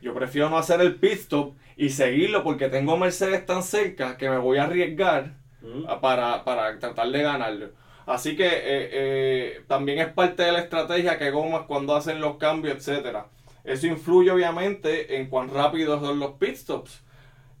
[0.00, 4.28] yo prefiero no hacer el pit stop y seguirlo porque tengo Mercedes tan cerca que
[4.30, 5.84] me voy a arriesgar Mm.
[6.00, 7.68] para, para tratar de ganarlo.
[8.04, 12.36] Así que eh, eh, también es parte de la estrategia que gomas cuando hacen los
[12.36, 13.28] cambios, etcétera.
[13.62, 17.04] Eso influye obviamente en cuán rápidos son los pit stops.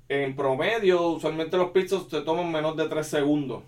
[0.08, 3.62] En promedio, usualmente los pit stops te toman menos de 3 segundos.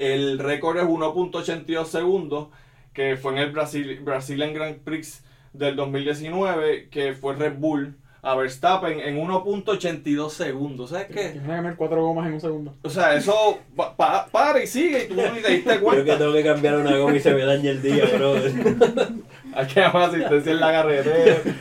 [0.00, 2.48] El récord es 1.82 segundos,
[2.94, 8.34] que fue en el Brasil, Brazilian Grand Prix del 2019, que fue Red Bull a
[8.34, 10.90] Verstappen en 1.82 segundos.
[10.90, 11.12] ¿Sabes qué?
[11.30, 12.74] Tienes que cambiar cuatro gomas en un segundo.
[12.82, 15.84] O sea, eso pa- pa- para y sigue y tú ni te diste Creo que
[15.84, 16.18] cuenta.
[16.18, 18.52] tengo que cambiar una goma y se me daña el día, brother.
[19.54, 21.40] Hay que llamar asistencia en la carretera.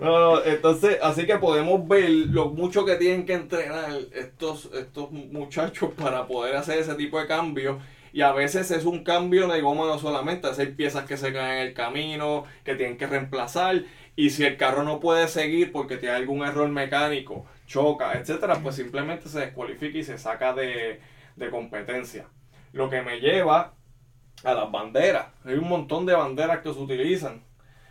[0.00, 5.10] No, no, entonces, así que podemos ver lo mucho que tienen que entrenar estos, estos
[5.10, 7.78] muchachos para poder hacer ese tipo de cambios.
[8.12, 11.58] Y a veces es un cambio de goma no solamente, hay piezas que se caen
[11.58, 13.82] en el camino, que tienen que reemplazar.
[14.14, 18.76] Y si el carro no puede seguir porque tiene algún error mecánico, choca, etcétera, pues
[18.76, 21.00] simplemente se descualifica y se saca de,
[21.36, 22.26] de competencia.
[22.72, 23.74] Lo que me lleva
[24.44, 25.26] a las banderas.
[25.44, 27.42] Hay un montón de banderas que se utilizan.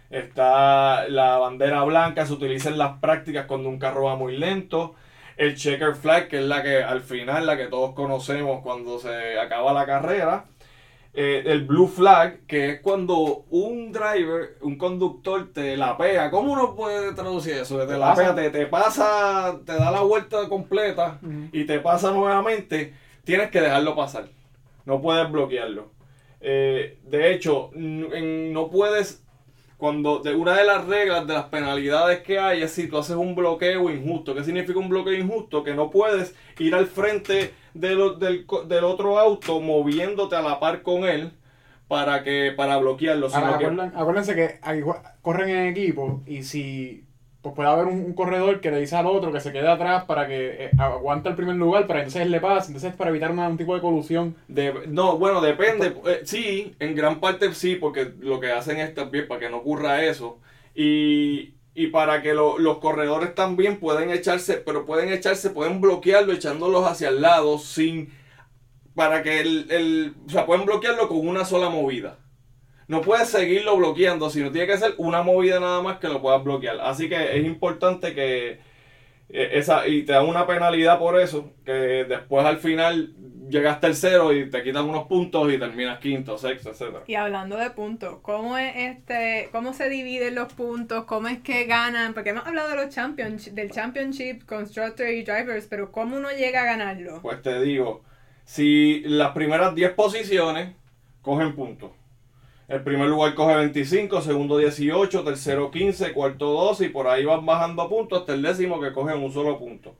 [0.09, 4.95] Está la bandera blanca, se utiliza en las prácticas cuando un carro va muy lento.
[5.37, 9.39] El checker flag, que es la que al final, la que todos conocemos cuando se
[9.39, 10.45] acaba la carrera.
[11.15, 16.29] Eh, el blue flag, que es cuando un driver, un conductor te la pega.
[16.31, 17.85] ¿Cómo uno puede traducir eso?
[17.85, 18.35] Te la Pasa.
[18.35, 21.19] pega, te, te pasa, te da la vuelta completa
[21.51, 22.93] y te pasa nuevamente.
[23.23, 24.25] Tienes que dejarlo pasar.
[24.85, 25.91] No puedes bloquearlo.
[26.43, 29.21] Eh, de hecho, en- no puedes.
[29.77, 33.17] Cuando de una de las reglas de las penalidades que hay es si tú haces
[33.17, 34.33] un bloqueo injusto.
[34.33, 35.61] ¿Qué significa un bloqueo injusto?
[35.63, 40.59] Que no puedes ir al frente de lo- del, del otro auto moviéndote a la
[40.61, 41.31] par con él
[41.89, 43.27] para que para bloquearlo.
[43.27, 43.57] Ahora,
[43.95, 44.59] acuérdense que
[45.21, 47.03] corren en equipo y si
[47.43, 50.05] pues puede haber un, un corredor que le dice al otro que se quede atrás
[50.05, 53.11] para que eh, aguante el primer lugar para que entonces él le pase, entonces para
[53.11, 54.35] evitar una- un tipo de colusión.
[54.47, 55.93] De- no, bueno, depende.
[56.07, 59.57] Eh, sí, en gran parte sí, porque lo que hacen es también para que no
[59.57, 60.39] ocurra eso.
[60.73, 66.33] Y, y para que lo- los corredores también pueden echarse, pero pueden echarse, pueden bloquearlo
[66.33, 68.09] echándolos hacia el lado sin...
[68.95, 70.13] Para que el, el...
[70.27, 72.19] O sea, pueden bloquearlo con una sola movida.
[72.87, 76.43] No puedes seguirlo bloqueando, sino tiene que ser una movida nada más que lo puedas
[76.43, 76.79] bloquear.
[76.81, 78.59] Así que es importante que
[79.29, 83.13] eh, esa y te dan una penalidad por eso, que después al final
[83.49, 87.03] llegas tercero y te quitan unos puntos y terminas quinto, sexto, etcétera.
[87.07, 91.05] Y hablando de puntos, ¿cómo es este, cómo se dividen los puntos?
[91.05, 92.13] ¿Cómo es que ganan?
[92.13, 96.61] Porque hemos hablado de los champions, del championship, constructor y drivers, pero ¿cómo uno llega
[96.61, 97.19] a ganarlo?
[97.21, 98.03] Pues te digo,
[98.45, 100.75] si las primeras 10 posiciones
[101.21, 101.91] cogen puntos.
[102.73, 107.45] El primer lugar coge 25, segundo 18, tercero 15, cuarto 12 y por ahí van
[107.45, 109.95] bajando puntos hasta el décimo que cogen un solo punto.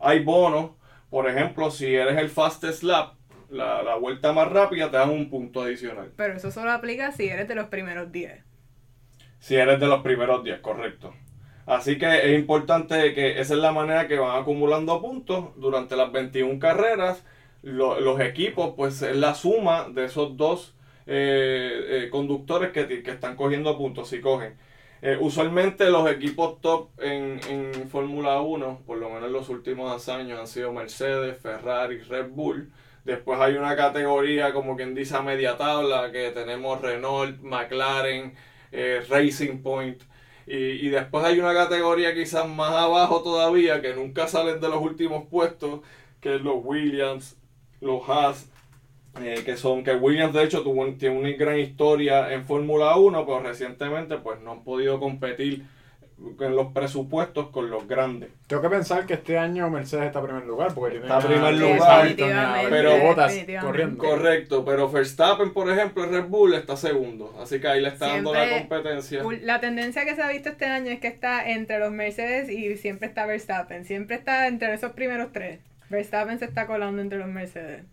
[0.00, 0.72] Hay bonos,
[1.08, 3.14] por ejemplo, si eres el fastest lap,
[3.48, 6.10] la, la vuelta más rápida, te dan un punto adicional.
[6.16, 8.42] Pero eso solo aplica si eres de los primeros 10.
[9.38, 11.14] Si eres de los primeros 10, correcto.
[11.64, 16.10] Así que es importante que esa es la manera que van acumulando puntos durante las
[16.10, 17.24] 21 carreras.
[17.62, 20.75] Lo- los equipos, pues es la suma de esos dos
[21.06, 24.56] eh, eh, conductores que, que están cogiendo puntos, si cogen.
[25.02, 30.08] Eh, usualmente los equipos top en, en Fórmula 1, por lo menos en los últimos
[30.08, 32.72] años, han sido Mercedes, Ferrari, Red Bull.
[33.04, 38.34] Después hay una categoría, como quien dice, a media tabla, que tenemos Renault, McLaren,
[39.08, 40.02] Racing Point.
[40.46, 44.80] Y, y después hay una categoría quizás más abajo todavía, que nunca salen de los
[44.82, 45.80] últimos puestos,
[46.20, 47.36] que es los Williams,
[47.80, 48.50] los Haas,
[49.22, 53.26] eh, que son que Williams de hecho tuvo, tiene una gran historia en Fórmula 1,
[53.26, 55.64] pero recientemente pues no han podido competir
[56.40, 58.30] en los presupuestos con los grandes.
[58.46, 61.26] Tengo que pensar que este año Mercedes está en primer lugar porque tiene Está en
[61.26, 62.14] primer lugar.
[62.70, 63.58] pero definitivamente.
[63.60, 64.02] corriendo.
[64.02, 68.08] Correcto, pero Verstappen, por ejemplo, en Red Bull está segundo, así que ahí le está
[68.08, 69.22] dando la competencia.
[69.42, 72.76] La tendencia que se ha visto este año es que está entre los Mercedes y
[72.76, 73.84] siempre está Verstappen.
[73.84, 75.60] Siempre está entre esos primeros tres.
[75.90, 77.84] Verstappen se está colando entre los Mercedes.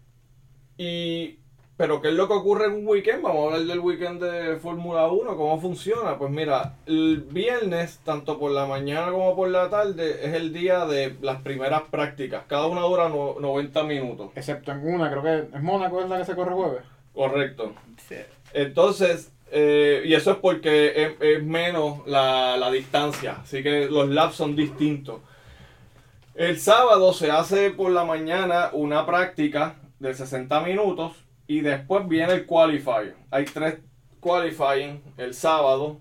[0.77, 1.37] Y,
[1.77, 3.21] pero ¿qué es lo que ocurre en un weekend?
[3.21, 6.17] Vamos a hablar del weekend de Fórmula 1, ¿cómo funciona?
[6.17, 10.85] Pues mira, el viernes, tanto por la mañana como por la tarde, es el día
[10.85, 12.43] de las primeras prácticas.
[12.47, 14.31] Cada una dura no- 90 minutos.
[14.35, 16.81] Excepto en una, creo que es Mónaco es la que se corre jueves.
[17.13, 17.73] Correcto.
[18.53, 24.09] Entonces, eh, y eso es porque es, es menos la, la distancia, así que los
[24.09, 25.21] laps son distintos.
[26.35, 31.13] El sábado se hace por la mañana una práctica de 60 minutos
[31.47, 33.15] y después viene el qualifier.
[33.31, 33.79] Hay tres
[34.19, 35.99] qualifying el sábado.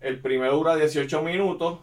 [0.00, 1.78] El primero dura 18 minutos.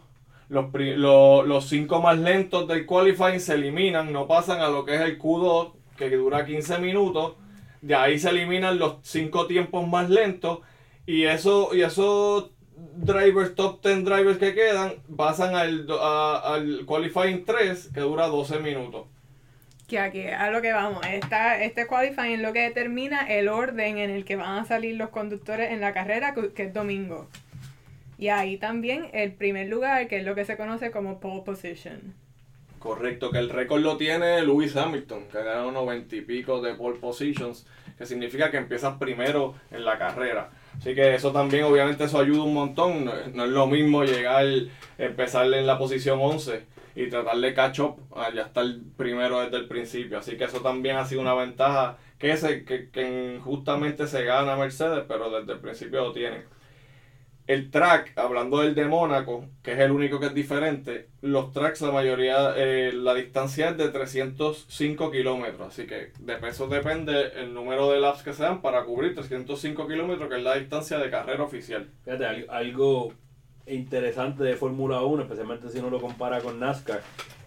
[0.48, 4.84] Los, pri- lo- los cinco más lentos del qualifying se eliminan, no pasan a lo
[4.84, 7.34] que es el Q2, que dura 15 minutos.
[7.80, 10.60] De ahí se eliminan los cinco tiempos más lentos.
[11.06, 12.50] Y eso, y esos
[12.96, 19.06] drivers, top 10 drivers que quedan, pasan al, al qualifying 3, que dura 12 minutos.
[19.96, 21.04] Aquí a lo que vamos.
[21.06, 25.10] Esta, este qualifying lo que determina el orden en el que van a salir los
[25.10, 27.28] conductores en la carrera, que es domingo.
[28.18, 32.14] Y ahí también el primer lugar, que es lo que se conoce como pole position.
[32.78, 36.74] Correcto, que el récord lo tiene Lewis Hamilton, que ha ganado 90 y pico de
[36.74, 40.50] pole positions, que significa que empiezas primero en la carrera.
[40.76, 43.04] Así que eso también, obviamente, eso ayuda un montón.
[43.04, 44.44] No, no es lo mismo llegar,
[44.98, 47.96] empezar en la posición 11 y tratar de catch up
[48.34, 48.64] ya estar
[48.96, 50.18] primero desde el principio.
[50.18, 54.56] Así que eso también ha sido una ventaja que, se, que, que justamente se gana
[54.56, 56.44] Mercedes, pero desde el principio lo tiene.
[57.46, 61.82] El track, hablando del de Mónaco, que es el único que es diferente, los tracks,
[61.82, 65.68] la mayoría, eh, la distancia es de 305 kilómetros.
[65.68, 70.30] Así que de eso depende el número de laps que sean para cubrir 305 kilómetros,
[70.30, 71.86] que es la distancia de carrera oficial.
[72.06, 73.12] Fíjate, al- algo
[73.66, 77.00] interesante de Fórmula 1, especialmente si uno lo compara con NASCAR,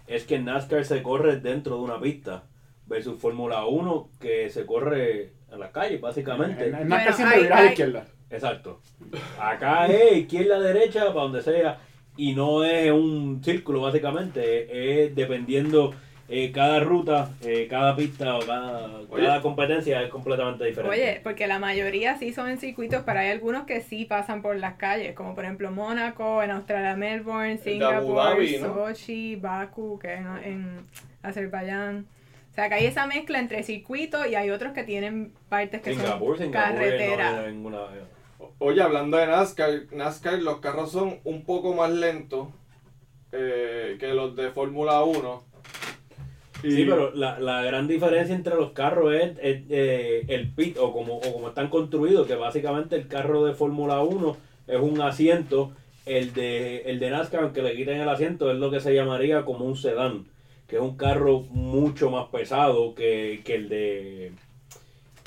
[0.08, 2.44] es que NASCAR se corre dentro de una pista,
[2.86, 6.68] versus Fórmula 1 que se corre en la calle, básicamente.
[6.68, 8.06] En, NASCAR siempre hay- a la izquierda.
[8.30, 8.82] Exacto.
[9.40, 11.80] Acá es izquierda, derecha, para donde sea.
[12.18, 15.04] Y no es un círculo, básicamente.
[15.06, 15.94] Es dependiendo
[16.30, 20.96] eh, cada ruta, eh, cada pista o cada, competencia es completamente diferente.
[20.96, 24.58] Oye, porque la mayoría sí son en circuitos, pero hay algunos que sí pasan por
[24.58, 28.74] las calles, como por ejemplo Mónaco, en Australia Melbourne, Singapur, Dhabi, ¿no?
[28.74, 30.88] Sochi, Baku, que es en, en
[31.24, 32.08] Azerbaiyán.
[32.52, 35.94] O sea, que hay esa mezcla entre circuitos y hay otros que tienen partes que
[35.94, 37.32] Singapur, son Singapur carretera.
[37.34, 37.86] no ninguna-
[38.60, 42.48] Oye, hablando de NASCAR, NASCAR los carros son un poco más lentos
[43.32, 45.44] eh, que los de Fórmula 1.
[46.64, 50.78] Y- Sí, pero la, la gran diferencia entre los carros es, es, eh, el pit
[50.80, 55.00] o como, o como están construidos, que básicamente el carro de Fórmula 1 es un
[55.02, 55.72] asiento,
[56.06, 59.46] el de, el de NASCAR, aunque le quiten el asiento, es lo que se llamaría
[59.46, 60.26] como un sedán,
[60.68, 64.32] que es un carro mucho más pesado que, que el de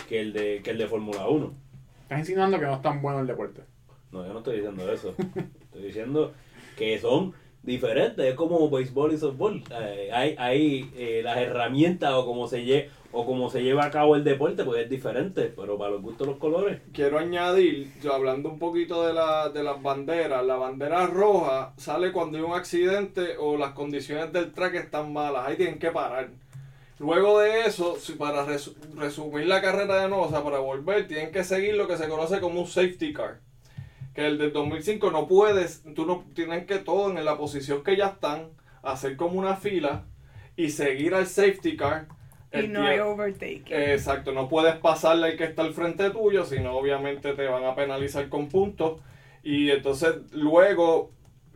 [0.09, 1.55] que el de, que el de Fórmula 1.
[2.03, 3.63] Estás insinuando que no es tan bueno el deporte.
[4.11, 5.15] No, yo no estoy diciendo eso.
[5.61, 6.33] Estoy diciendo
[6.77, 8.25] que son diferentes.
[8.25, 9.63] Es como béisbol y softball.
[9.81, 13.91] Eh, hay hay eh, las herramientas o como se lle o como se lleva a
[13.91, 15.53] cabo el deporte, pues es diferente.
[15.57, 16.81] Pero para los gustos los colores.
[16.93, 22.13] Quiero añadir, yo hablando un poquito de, la, de las banderas, la bandera roja sale
[22.13, 26.29] cuando hay un accidente o las condiciones del track están malas, ahí tienen que parar.
[27.01, 31.75] Luego de eso, para resu- resumir la carrera de sea, para volver, tienen que seguir
[31.75, 33.41] lo que se conoce como un safety car.
[34.21, 37.97] Que el del 2005 no puedes, tú no tienen que todos en la posición que
[37.97, 38.51] ya están,
[38.83, 40.05] hacer como una fila
[40.57, 42.07] y seguir al safety car.
[42.53, 43.65] Y no hay overtake.
[43.71, 47.75] Exacto, no puedes pasarle al que está al frente tuyo, sino obviamente te van a
[47.75, 49.01] penalizar con puntos.
[49.43, 51.13] Y entonces luego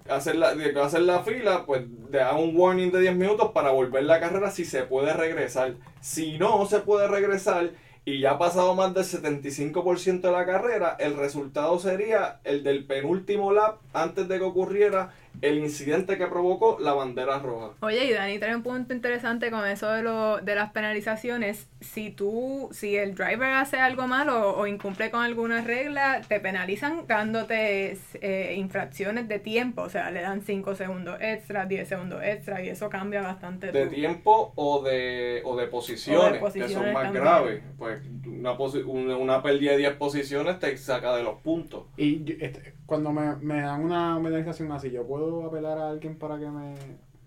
[0.08, 4.04] hacer la, hacer la fila, pues te dan un warning de 10 minutos para volver
[4.04, 5.74] la carrera si se puede regresar.
[6.00, 7.72] Si no se puede regresar
[8.04, 12.84] y ya ha pasado más del 75% de la carrera, el resultado sería el del
[12.84, 17.70] penúltimo lap antes de que ocurriera el incidente que provocó la bandera roja.
[17.80, 21.68] Oye, y Dani trae un punto interesante con eso de, lo, de las penalizaciones.
[21.80, 27.06] Si tú, si el driver hace algo malo o, incumple con alguna regla, te penalizan
[27.06, 29.82] dándote eh, infracciones de tiempo.
[29.82, 33.70] O sea, le dan 5 segundos extra, 10 segundos extra y eso cambia bastante.
[33.72, 37.24] De tu- tiempo o de, o de posiciones, O de que posiciones son más también.
[37.24, 37.62] graves.
[37.76, 41.84] Pues una, posi- una, una pérdida de 10 posiciones te saca de los puntos.
[41.96, 46.38] Y este, cuando me, me dan una penalización así, ¿yo puedo apelar a alguien para
[46.38, 46.74] que me,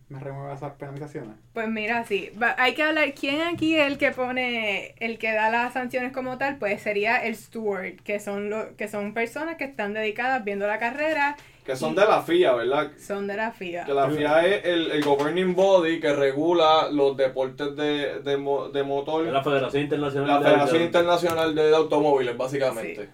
[0.10, 1.36] me remueva esas penalizaciones?
[1.54, 5.34] Pues mira, sí, va- hay que hablar, ¿quién aquí es el que pone, el que
[5.34, 6.58] da las sanciones como tal?
[6.58, 10.80] Pues sería el steward, que son, lo, que son personas que están dedicadas viendo la
[10.80, 12.92] carrera, Que son de la FIA, ¿verdad?
[12.98, 13.84] son de la FIA.
[13.84, 18.70] Que la FIA es el, el governing body que regula los deportes de, de, mo-
[18.70, 19.26] de motor.
[19.26, 22.96] La Federación Internacional La de- Federación de- Internacional de Automóviles, básicamente.
[23.06, 23.12] Sí.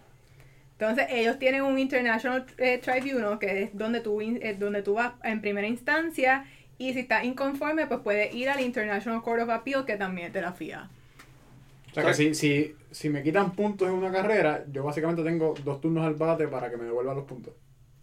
[0.90, 5.14] Entonces ellos tienen un International eh, Tribunal, que es donde tú, eh, donde tú vas
[5.24, 6.46] en primera instancia,
[6.78, 10.34] y si estás inconforme, pues puedes ir al International Court of Appeal, que también es
[10.34, 10.90] de la FIA.
[11.92, 15.54] O sea que si, si, si me quitan puntos en una carrera, yo básicamente tengo
[15.64, 17.54] dos turnos al bate para que me devuelvan los puntos.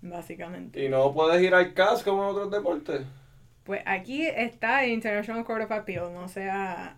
[0.00, 0.82] Básicamente.
[0.84, 3.02] Y no puedes ir al CAS como en otros deportes.
[3.64, 6.96] Pues aquí está el International Court of Appeal, no se ha,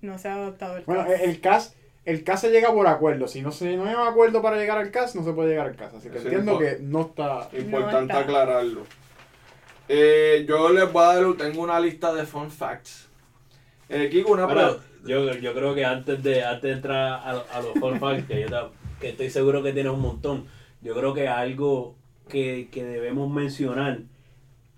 [0.00, 1.14] no se ha adoptado el Bueno, caso.
[1.14, 3.28] el el CAS, el CAS se llega por acuerdo.
[3.28, 5.68] Si no se no hay un acuerdo para llegar al CAS, no se puede llegar
[5.68, 5.94] al CAS.
[5.94, 7.48] Así que entiendo que no está.
[7.52, 8.18] Importante está.
[8.18, 8.82] aclararlo.
[9.88, 13.08] Eh, yo les voy a dar, tengo una lista de fun facts.
[13.88, 17.60] Eh, Kiko, una Bueno, yo, yo creo que antes de, antes de entrar a, a
[17.60, 20.46] los fun facts, que, yo que estoy seguro que tienes un montón,
[20.80, 21.96] yo creo que algo
[22.28, 23.98] que, que debemos mencionar,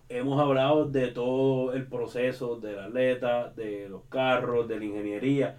[0.09, 5.59] hemos hablado de todo el proceso del atleta, de los carros, de la ingeniería,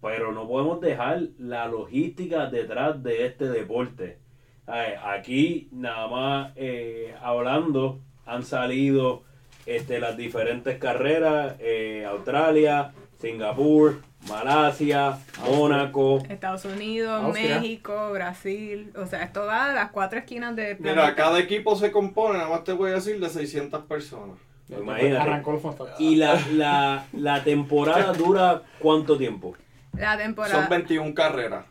[0.00, 4.18] pero no podemos dejar la logística detrás de este deporte.
[4.66, 9.22] Ay, Aquí nada más eh, hablando han salido
[9.66, 16.18] este, las diferentes carreras, eh, Australia, Singapur, Malasia, Mónaco.
[16.28, 17.60] Estados Unidos, Austria.
[17.60, 21.14] México, Brasil, o sea, esto va a las cuatro esquinas Mira, planeta.
[21.14, 24.36] cada equipo se compone, nada más te voy a decir, de 600 personas.
[24.68, 25.42] Imagínate.
[25.42, 25.98] Fun facts.
[25.98, 29.54] Y la, la, la temporada dura cuánto tiempo?
[29.98, 31.66] La temporada Son 21 carreras.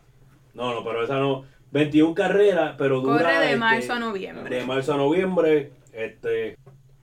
[0.54, 1.44] No, no, pero esa no.
[1.70, 3.18] 21 carreras, pero dura.
[3.18, 4.56] corre de este, marzo a noviembre.
[4.56, 5.72] De marzo a noviembre.
[5.92, 6.56] Este,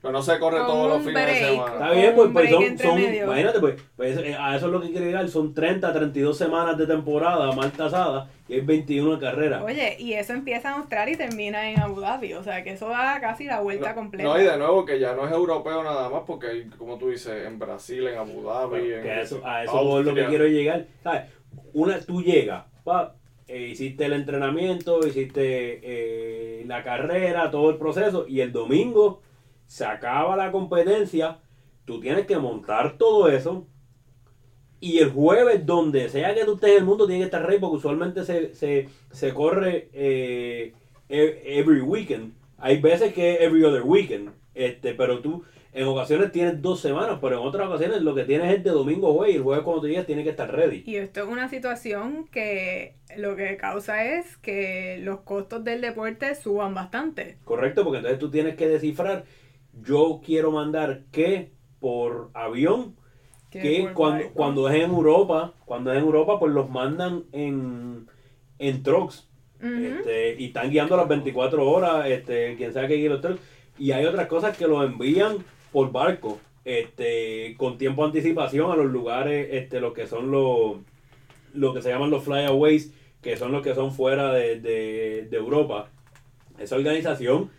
[0.06, 1.72] Pero no se corre Con todos los fines de semana.
[1.72, 5.06] Está bien, pues, pues son, imagínate, pues, pues, eh, a eso es lo que quiere
[5.06, 9.64] llegar, son 30, 32 semanas de temporada mal tasada y hay 21 carreras.
[9.64, 12.88] Oye, y eso empieza en Australia y termina en Abu Dhabi, o sea que eso
[12.88, 14.28] da casi la vuelta No, completa.
[14.28, 17.08] no, y de nuevo que ya no es europeo nada más, porque hay, como tú
[17.10, 20.14] dices, en Brasil, en Abu Dhabi, Bueno, en que a eso, a eso es lo
[20.14, 20.86] que quiero llegar.
[21.02, 21.22] ¿Sabes?
[21.72, 23.16] Una, tú llegas, pa,
[23.48, 29.20] eh, hiciste el entrenamiento, hiciste eh, la carrera, todo el proceso, y el domingo
[29.66, 31.38] se acaba la competencia,
[31.84, 33.66] tú tienes que montar todo eso,
[34.78, 37.58] y el jueves, donde sea que tú estés en el mundo, tiene que estar rey,
[37.58, 40.74] porque usualmente se, se, se corre eh,
[41.08, 42.34] e- every weekend.
[42.58, 47.40] Hay veces que every other weekend, este, pero tú en ocasiones tienes dos semanas, pero
[47.40, 49.88] en otras ocasiones lo que tienes es de domingo jueves, y el jueves cuando tú
[49.88, 50.82] llegas tiene que estar ready.
[50.86, 56.34] Y esto es una situación que lo que causa es que los costos del deporte
[56.34, 57.38] suban bastante.
[57.44, 59.24] Correcto, porque entonces tú tienes que descifrar,
[59.82, 62.96] yo quiero mandar que por avión,
[63.50, 68.06] que cuando, cuando es en Europa, cuando es en Europa, pues los mandan en,
[68.58, 69.28] en trucks.
[69.58, 73.40] Este, y están guiando las 24 horas, este, quien sea que guíe los trucks.
[73.78, 75.38] Y hay otras cosas que los envían
[75.72, 80.76] por barco, este, con tiempo de anticipación a los lugares, este, lo que son los,
[81.54, 85.36] lo que se llaman los flyaways, que son los que son fuera de, de, de
[85.36, 85.88] Europa.
[86.58, 87.50] Esa organización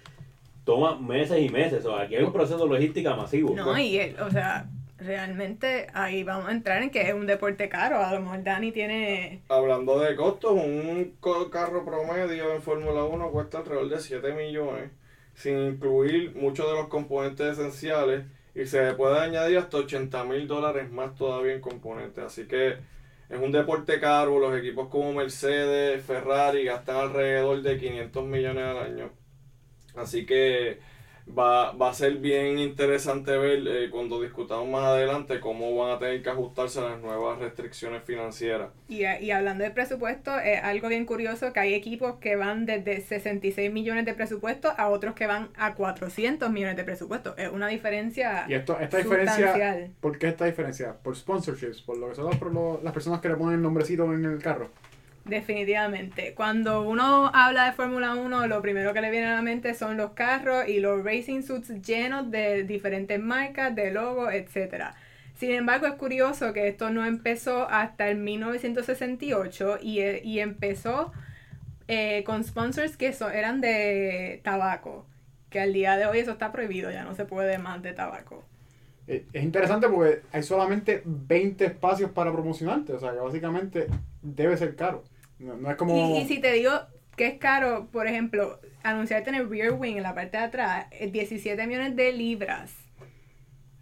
[0.67, 1.83] toma meses y meses.
[1.85, 3.55] O sea, aquí hay un proceso de logística masivo.
[3.55, 4.67] No, y el- o sea,
[4.99, 8.03] realmente ahí vamos a entrar en que es un deporte caro.
[8.03, 9.41] A lo mejor Dani tiene.
[9.47, 14.91] Hablando de costos, un co- carro promedio en Fórmula 1 cuesta alrededor de 7 millones,
[15.33, 20.47] sin incluir muchos de los componentes esenciales, y se le puede añadir hasta 80 mil
[20.47, 22.23] dólares más todavía en componentes.
[22.23, 22.75] Así que
[23.29, 28.77] es un deporte caro, los equipos como Mercedes, Ferrari gastan alrededor de 500 millones al
[28.79, 29.09] año.
[29.97, 30.79] Así que
[31.37, 35.99] va, va a ser bien interesante ver eh, cuando discutamos más adelante cómo van a
[35.99, 38.69] tener que ajustarse a las nuevas restricciones financieras.
[38.87, 43.01] Y, y hablando de presupuesto, es algo bien curioso que hay equipos que van desde
[43.01, 47.35] 66 millones de presupuesto a otros que van a 400 millones de presupuesto.
[47.37, 49.91] Es una diferencia Y esto, esta diferencia, sustancial.
[49.99, 50.93] ¿por qué esta diferencia?
[51.03, 54.05] Por sponsorships, por lo que son los- los- las personas que le ponen el nombrecito
[54.13, 54.69] en el carro.
[55.27, 56.33] Definitivamente.
[56.33, 59.97] Cuando uno habla de Fórmula 1, lo primero que le viene a la mente son
[59.97, 64.95] los carros y los racing suits llenos de diferentes marcas, de logos, etcétera.
[65.35, 71.11] Sin embargo, es curioso que esto no empezó hasta el 1968 y, eh, y empezó
[71.87, 75.05] eh, con sponsors que eran de tabaco.
[75.49, 78.45] Que al día de hoy eso está prohibido, ya no se puede más de tabaco.
[79.07, 82.93] Eh, Es interesante porque hay solamente 20 espacios para promocionarte.
[82.93, 83.87] O sea, que básicamente
[84.21, 85.03] debe ser caro.
[85.39, 86.15] No, no es como...
[86.15, 86.71] Y, y si te digo
[87.15, 90.87] que es caro, por ejemplo, anunciarte en el rear wing, en la parte de atrás,
[90.91, 92.73] eh, 17 millones de libras.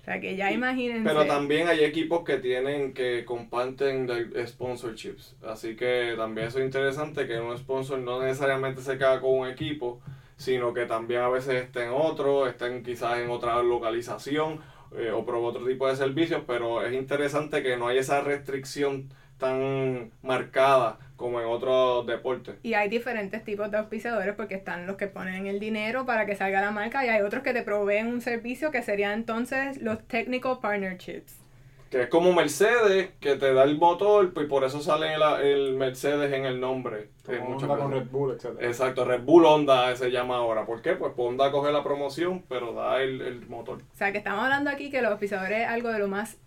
[0.02, 1.04] O sea que ya imagínense.
[1.04, 5.36] Pero también hay equipos que tienen que comparten de- sponsorships.
[5.44, 9.48] Así que también eso es interesante que un sponsor no necesariamente se queda con un
[9.48, 10.00] equipo,
[10.38, 14.60] sino que también a veces está en otro, estén quizás en otra localización
[14.96, 19.10] eh, o por otro tipo de servicios, pero es interesante que no hay esa restricción
[19.38, 22.56] tan marcada como en otros deportes.
[22.64, 26.36] Y hay diferentes tipos de auspiciadores porque están los que ponen el dinero para que
[26.36, 30.06] salga la marca y hay otros que te proveen un servicio que serían entonces los
[30.08, 31.46] technical partnerships.
[31.90, 35.76] Que es como Mercedes, que te da el motor, pues por eso sale el, el
[35.78, 37.12] Mercedes en el nombre.
[37.24, 37.92] como muchas Honda con.
[37.92, 38.58] Red Bull, etc.
[38.60, 40.66] Exacto, Red Bull Honda se llama ahora.
[40.66, 40.94] ¿Por qué?
[40.96, 43.84] Pues Honda coge la promoción, pero da el, el motor.
[43.94, 46.38] O sea que estamos hablando aquí que los auspiciadores es algo de lo más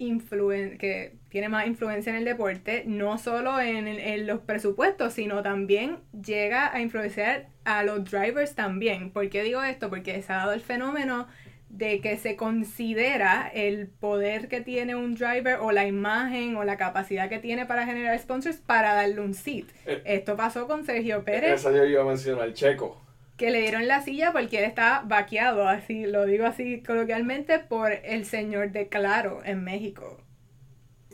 [0.00, 5.42] influen que tiene más influencia en el deporte, no solo en, en los presupuestos, sino
[5.42, 9.12] también llega a influenciar a los drivers también.
[9.12, 9.88] ¿Por qué digo esto?
[9.88, 11.28] Porque se ha dado el fenómeno
[11.68, 16.76] de que se considera el poder que tiene un driver o la imagen o la
[16.76, 19.66] capacidad que tiene para generar sponsors para darle un seat.
[19.86, 23.00] Eh, Esto pasó con Sergio Pérez Esa yo iba a mencionar, el checo.
[23.40, 27.90] Que le dieron la silla porque él estaba vaqueado, así lo digo así coloquialmente, por
[27.90, 30.18] el señor de Claro en México.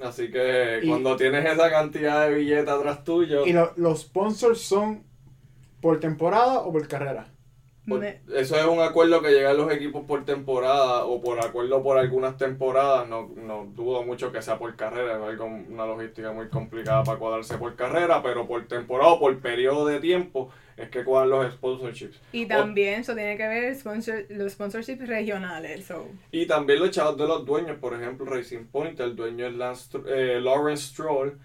[0.02, 4.60] Así que Y- cuando tienes esa cantidad de billetes atrás tuyo, ¿Y lo- los sponsors
[4.60, 5.04] son
[5.80, 7.28] por temporada o por carrera?
[7.88, 11.80] por- Me- eso es un acuerdo que llegan los equipos por temporada o por acuerdo
[11.84, 13.08] por algunas temporadas.
[13.08, 17.20] No, no dudo mucho que sea por carrera, es algo- una logística muy complicada para
[17.20, 21.54] cuadrarse por carrera, pero por temporada o por periodo de tiempo es que cuadran los
[21.54, 22.20] sponsorships.
[22.32, 25.84] Y también eso tiene que ver sponsor, los sponsorships regionales.
[25.86, 26.08] So.
[26.32, 29.98] Y también los chavos de los dueños, por ejemplo, Racing Point, el dueño es Lance,
[30.06, 31.38] eh, Lawrence Stroll,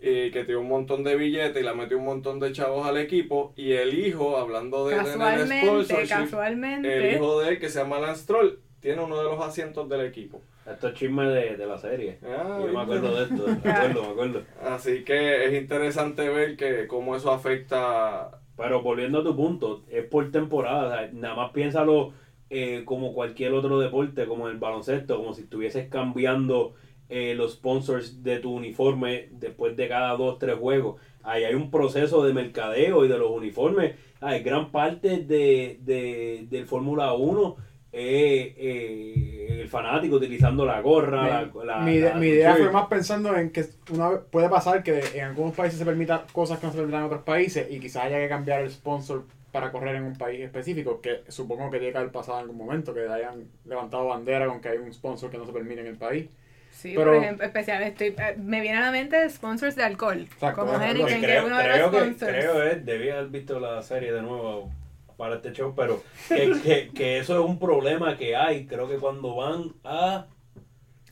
[0.00, 2.96] eh, que tiene un montón de billetes y le metió un montón de chavos al
[2.98, 3.52] equipo.
[3.56, 7.12] Y el hijo, hablando de tener Casualmente, sponsorship, el casualmente.
[7.12, 10.40] hijo de él, que se llama Lance Stroll, tiene uno de los asientos del equipo.
[10.70, 12.18] Esto es chisme de, de la serie.
[12.22, 14.42] Ah, Yo me acuerdo de esto, me acuerdo, me acuerdo.
[14.62, 18.38] Así que es interesante ver que cómo eso afecta.
[18.58, 21.08] Pero volviendo a tu punto, es por temporada.
[21.12, 22.12] nada más piénsalo
[22.50, 26.74] eh, como cualquier otro deporte, como el baloncesto, como si estuvieses cambiando
[27.08, 31.00] eh, los sponsors de tu uniforme después de cada dos, tres juegos.
[31.22, 33.94] Ahí hay un proceso de mercadeo y de los uniformes.
[34.20, 37.56] Hay gran parte de, de, del Fórmula 1
[37.92, 42.86] eh, eh, el fanático utilizando la gorra, la, la- mi, la mi idea fue más
[42.88, 46.72] pensando en que una puede pasar que en algunos países se permita cosas que no
[46.72, 50.04] se permitan en otros países y quizás haya que cambiar el sponsor para correr en
[50.04, 53.44] un país específico, que supongo que tiene que haber pasado en algún momento, que hayan
[53.64, 56.26] levantado bandera con que hay un sponsor que no se permite en el país.
[56.70, 60.20] Sí, Pero- por ejemplo, especialmente, estoy, eh, me viene a la mente sponsors de alcohol.
[60.20, 60.78] Exacto, como.
[60.80, 62.30] Heineken, que creo, es uno de creo los que, sponsors.
[62.32, 64.70] creo es, debí haber visto la serie de nuevo
[65.18, 68.66] para este show, pero que, que, que eso es un problema que hay.
[68.66, 70.26] Creo que cuando van a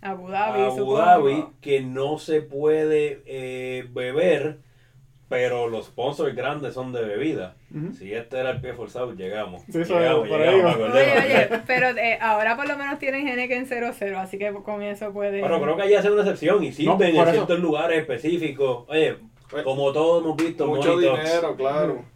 [0.00, 0.98] Abu Dhabi, Abu supongo.
[0.98, 4.60] Dhabi, que no se puede eh, beber,
[5.28, 7.56] pero los sponsors grandes son de bebida.
[7.98, 9.62] Si este era el pie forzado, llegamos.
[9.68, 13.26] Sí, llegamos, es, por ahí llegamos, Oye, oye, pero eh, ahora por lo menos tienen
[13.26, 15.42] Heineken 00, así que con eso puede...
[15.42, 17.32] Pero creo que allí hacen una excepción y sirven por en eso.
[17.32, 18.84] ciertos lugares específicos.
[18.88, 19.16] Oye,
[19.50, 22.15] Pues, como todos hemos visto, Mucho dinero, claro.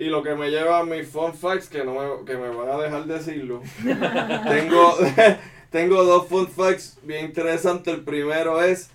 [0.00, 2.70] Y lo que me lleva a mis fun facts, que, no me, que me van
[2.70, 3.60] a dejar decirlo.
[3.84, 4.94] tengo,
[5.70, 7.92] tengo dos fun facts bien interesantes.
[7.92, 8.90] El primero es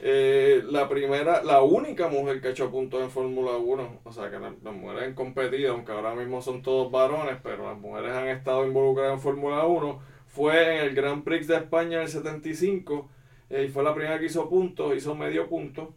[0.00, 4.00] eh, la primera, la única mujer que ha hecho puntos en Fórmula 1.
[4.02, 7.68] O sea, que las, las mujeres han competido, aunque ahora mismo son todos varones, pero
[7.68, 10.00] las mujeres han estado involucradas en Fórmula 1.
[10.26, 13.10] Fue en el Grand Prix de España en el 75
[13.50, 15.92] eh, y fue la primera que hizo puntos, hizo medio punto.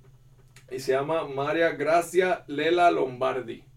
[0.70, 3.69] Y se llama María Gracia Lela Lombardi.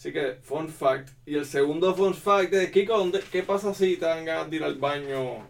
[0.00, 1.10] Así que, fun fact.
[1.26, 4.56] Y el segundo fun fact es, Kiko, ¿dónde- ¿qué pasa si te dan ganas de
[4.56, 5.46] ir al baño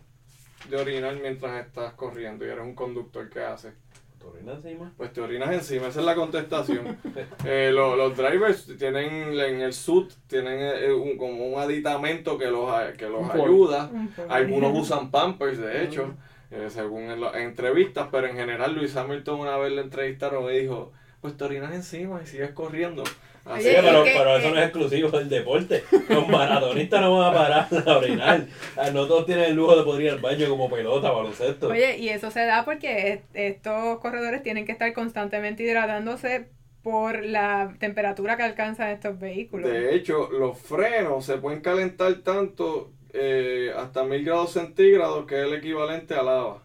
[0.69, 3.71] de orinar mientras estás corriendo y eres un conductor que hace?
[4.19, 4.93] ¿Torrina encima?
[4.97, 6.99] Pues te orinas encima, esa es la contestación.
[7.45, 12.47] Eh, lo- los drivers tienen en el suit, tienen eh, un- como un aditamento que
[12.47, 13.89] los, que los ayuda.
[14.29, 16.13] Algunos usan Pampers, de hecho,
[16.51, 20.59] eh, según en las entrevistas, pero en general Luis Hamilton una vez le entrevistaron y
[20.59, 20.91] dijo,
[21.21, 23.05] pues te orinas encima y sigues corriendo.
[23.51, 25.85] Así Oye, Sí, pero, que, pero eso eh, no es exclusivo del deporte.
[26.09, 28.47] Los maratonistas no van a parar a orinar.
[28.77, 31.69] Ah, No todos tienen el lujo de poder ir al baño como pelota, baloncesto.
[31.69, 36.49] Oye, y eso se da porque est- estos corredores tienen que estar constantemente hidratándose
[36.83, 39.71] por la temperatura que alcanzan estos vehículos.
[39.71, 45.47] de hecho, los frenos se pueden calentar tanto eh, hasta mil grados centígrados, que es
[45.47, 46.63] el equivalente a lava.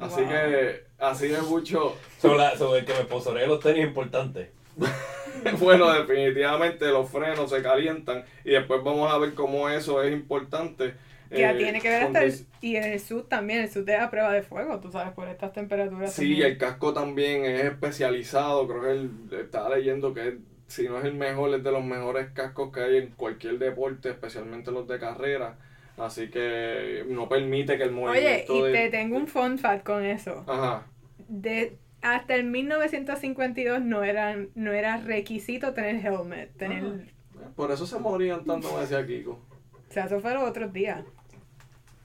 [0.00, 0.28] Así Wow.
[0.28, 4.50] que, así de mucho, Sobre, la- sobre el que me sponsoree los tenis es importante.
[5.60, 10.94] bueno, definitivamente los frenos se calientan y después vamos a ver cómo eso es importante.
[11.30, 14.00] Que eh, tiene que ver hasta el, y en el sud también, el sud es
[14.00, 16.12] a prueba de fuego, tú sabes, por estas temperaturas.
[16.12, 16.46] Sí, también.
[16.48, 19.10] el casco también es especializado, creo que él
[19.40, 20.38] estaba leyendo que
[20.70, 24.10] si no es el mejor, es de los mejores cascos que hay en cualquier deporte,
[24.10, 25.56] especialmente los de carrera.
[25.96, 28.72] Así que no permite que el Oye, movimiento y de...
[28.72, 30.44] te tengo un fun fact con eso.
[30.46, 30.86] Ajá.
[31.28, 36.84] De, hasta el 1952 no, eran, no era requisito tener helmet, tener...
[36.84, 37.48] Ah.
[37.56, 39.32] Por eso se morían tanto, me decía Kiko.
[39.32, 41.04] O sea, eso fue los otros días.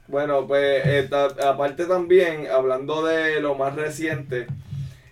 [0.07, 4.47] Bueno, pues esta- aparte también, hablando de lo más reciente,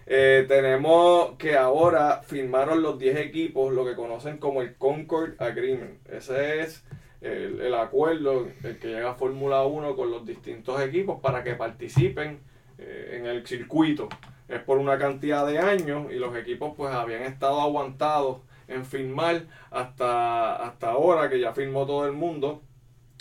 [0.06, 6.08] eh, tenemos que ahora firmaron los 10 equipos lo que conocen como el Concord Agreement.
[6.10, 6.84] Ese es
[7.22, 11.56] el, el acuerdo el que llega a Fórmula 1 con los distintos equipos para que
[11.56, 12.40] participen
[12.78, 14.10] eh, en el circuito.
[14.54, 19.48] Es por una cantidad de años y los equipos pues habían estado aguantados en firmar
[19.72, 22.62] hasta, hasta ahora que ya firmó todo el mundo.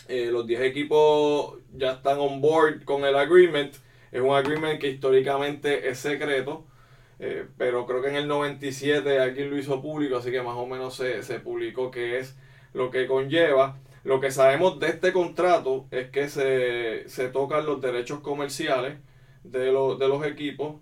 [0.09, 3.74] Eh, los 10 equipos ya están on board con el agreement.
[4.11, 6.66] Es un agreement que históricamente es secreto,
[7.18, 10.66] eh, pero creo que en el 97 alguien lo hizo público, así que más o
[10.66, 12.37] menos se, se publicó qué es
[12.74, 13.78] lo que conlleva.
[14.05, 18.99] Lo que sabemos de este contrato es que se, se tocan los derechos comerciales
[19.45, 20.76] de, los de los equipos.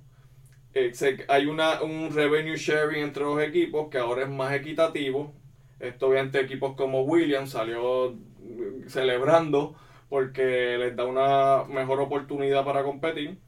[0.72, 0.92] Eh,
[1.28, 5.32] hay una, un revenue sharing entre los equipos que ahora es más equitativo.
[5.80, 9.74] Esto obviamente equipos como Williams salió mm, celebrando
[10.08, 13.38] porque les da una mejor oportunidad para competir.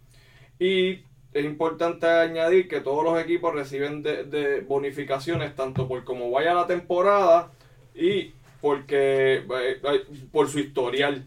[0.58, 6.54] Y es importante añadir que todos los equipos reciben de, bonificaciones tanto por cómo vaya
[6.54, 7.50] la temporada
[7.94, 11.26] y porque eh, eh, por su historial.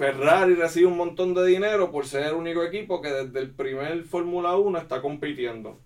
[0.00, 4.02] Ferrari recibe un montón de dinero por ser el único equipo que desde el primer
[4.04, 5.78] Fórmula 1 está compitiendo.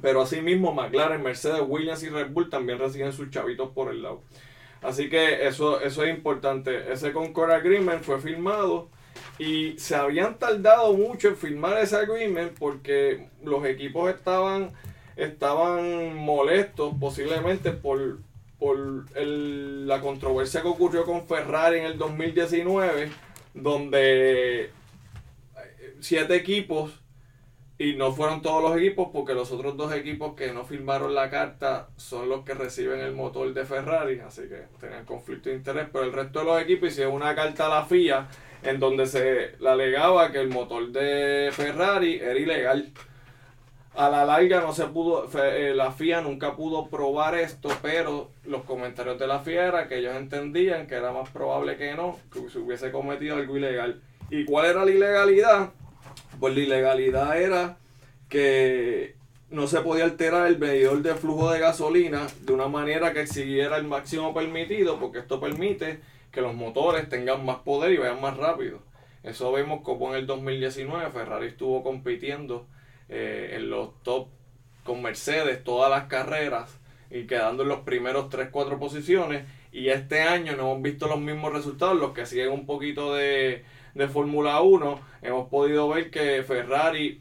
[0.00, 4.20] Pero asimismo McLaren, Mercedes, Williams y Red Bull también reciben sus chavitos por el lado.
[4.82, 6.92] Así que eso, eso es importante.
[6.92, 8.88] Ese Concord Agreement fue firmado
[9.38, 14.70] y se habían tardado mucho en firmar ese agreement porque los equipos estaban,
[15.16, 18.18] estaban molestos posiblemente por,
[18.58, 23.08] por el- la controversia que ocurrió con Ferrari en el 2019,
[23.54, 24.70] donde eh,
[26.00, 27.02] siete equipos
[27.78, 31.30] y no fueron todos los equipos porque los otros dos equipos que no firmaron la
[31.30, 35.88] carta son los que reciben el motor de Ferrari, así que tenían conflicto de interés,
[35.92, 38.28] pero el resto de los equipos hicieron una carta a la FIA
[38.62, 42.92] en donde se le alegaba que el motor de Ferrari era ilegal.
[43.94, 48.64] A la larga no se pudo, eh, la FIA nunca pudo probar esto, pero los
[48.64, 52.48] comentarios de la FIA era que ellos entendían que era más probable que no, que
[52.48, 54.00] se hubiese cometido algo ilegal.
[54.30, 55.70] ¿Y cuál era la ilegalidad?
[56.40, 57.76] Pues la ilegalidad era
[58.30, 59.14] que
[59.50, 63.76] no se podía alterar el medidor de flujo de gasolina de una manera que exigiera
[63.76, 68.38] el máximo permitido, porque esto permite que los motores tengan más poder y vayan más
[68.38, 68.78] rápido.
[69.22, 72.66] Eso vemos como en el 2019 Ferrari estuvo compitiendo
[73.14, 74.28] eh, en los top
[74.84, 76.78] con Mercedes todas las carreras
[77.10, 79.44] y quedando en los primeros 3-4 posiciones.
[79.70, 83.64] Y este año no hemos visto los mismos resultados, los que siguen un poquito de,
[83.94, 85.00] de Fórmula 1.
[85.20, 87.20] Hemos podido ver que Ferrari,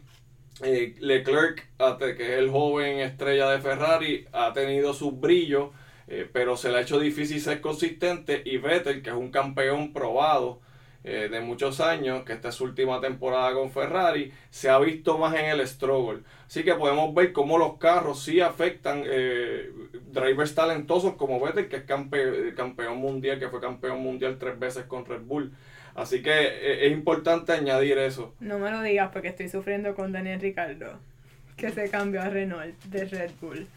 [0.63, 1.67] eh, Leclerc,
[1.99, 5.71] que es el joven estrella de Ferrari, ha tenido sus brillos,
[6.07, 8.41] eh, pero se le ha hecho difícil ser consistente.
[8.45, 10.61] Y Vettel, que es un campeón probado,
[11.03, 15.17] eh, de muchos años, que esta es su última temporada con Ferrari, se ha visto
[15.17, 16.19] más en el struggle.
[16.47, 19.69] Así que podemos ver cómo los carros sí afectan eh,
[20.11, 24.83] drivers talentosos como Vettel, que es campe- campeón mundial, que fue campeón mundial tres veces
[24.85, 25.53] con Red Bull.
[25.95, 28.33] Así que eh, es importante añadir eso.
[28.39, 30.99] No me lo digas porque estoy sufriendo con Daniel Ricardo,
[31.61, 33.67] que se cambió a Renault de Red Bull.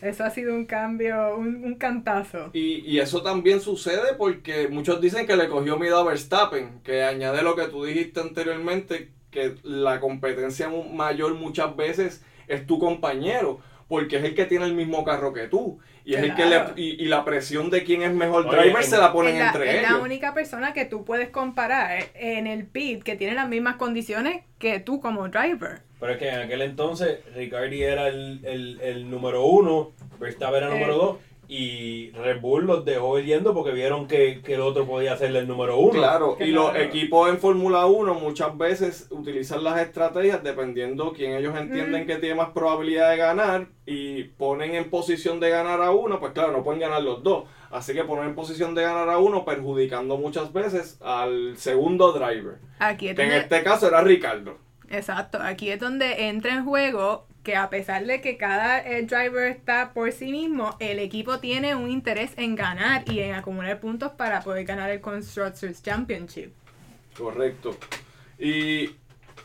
[0.00, 2.50] Eso ha sido un cambio, un, un cantazo.
[2.54, 7.04] Y, y eso también sucede porque muchos dicen que le cogió miedo a Verstappen, que
[7.04, 13.60] añade lo que tú dijiste anteriormente, que la competencia mayor muchas veces es tu compañero,
[13.88, 15.78] porque es el que tiene el mismo carro que tú.
[16.06, 18.82] Y es el que le, y, y la presión de quién es mejor Oye, driver
[18.82, 20.02] en- se la ponen es la, entre es la ellos.
[20.02, 24.80] única persona que tú puedes comparar en el pit que tiene las mismas condiciones que
[24.80, 25.80] tú como driver.
[26.04, 30.66] Pero es que en aquel entonces Ricardi era el, el, el número uno, Verstappen era
[30.66, 30.80] el Eh.
[30.80, 31.16] número dos
[31.48, 35.48] y Red Bull los dejó yendo porque vieron que, que el otro podía ser el
[35.48, 35.92] número uno.
[35.92, 41.56] Claro, y los equipos en Fórmula 1 muchas veces utilizan las estrategias dependiendo quién ellos
[41.56, 42.06] entienden Mm.
[42.06, 46.32] que tiene más probabilidad de ganar y ponen en posición de ganar a uno, pues
[46.32, 47.44] claro, no pueden ganar los dos.
[47.70, 52.56] Así que ponen en posición de ganar a uno perjudicando muchas veces al segundo driver.
[52.78, 54.58] Aquí Que en este caso era Ricardo.
[54.96, 59.44] Exacto, aquí es donde entra en juego que a pesar de que cada eh, driver
[59.50, 64.12] está por sí mismo, el equipo tiene un interés en ganar y en acumular puntos
[64.12, 66.52] para poder ganar el Constructors Championship.
[67.16, 67.76] Correcto.
[68.38, 68.90] Y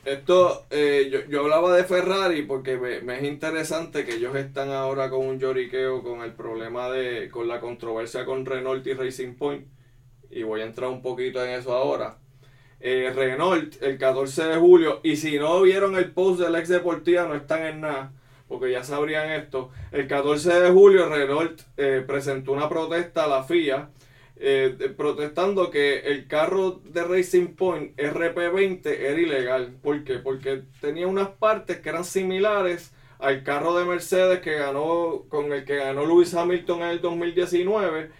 [0.06, 4.72] esto, eh, yo, yo hablaba de Ferrari porque me, me es interesante que ellos están
[4.72, 9.36] ahora con un lloriqueo con el problema de, con la controversia con Renault y Racing
[9.36, 9.68] Point.
[10.32, 12.18] Y voy a entrar un poquito en eso ahora.
[12.82, 17.26] Eh, Renault el 14 de julio, y si no vieron el post del ex deportiva,
[17.26, 18.14] no están en nada,
[18.48, 19.70] porque ya sabrían esto.
[19.92, 23.90] El 14 de julio Renault eh, presentó una protesta a la FIA
[24.42, 29.76] eh, protestando que el carro de Racing Point RP20 era ilegal.
[29.82, 30.20] ¿Por qué?
[30.20, 35.66] Porque tenía unas partes que eran similares al carro de Mercedes que ganó con el
[35.66, 38.12] que ganó Lewis Hamilton en el 2019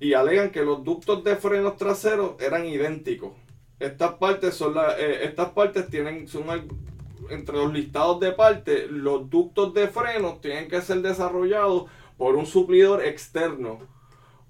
[0.00, 3.32] y alegan que los ductos de frenos traseros eran idénticos.
[3.78, 6.44] Estas partes son la- eh, estas partes tienen son
[7.30, 11.84] entre los listados de partes, los ductos de frenos tienen que ser desarrollados
[12.16, 13.80] por un suplidor externo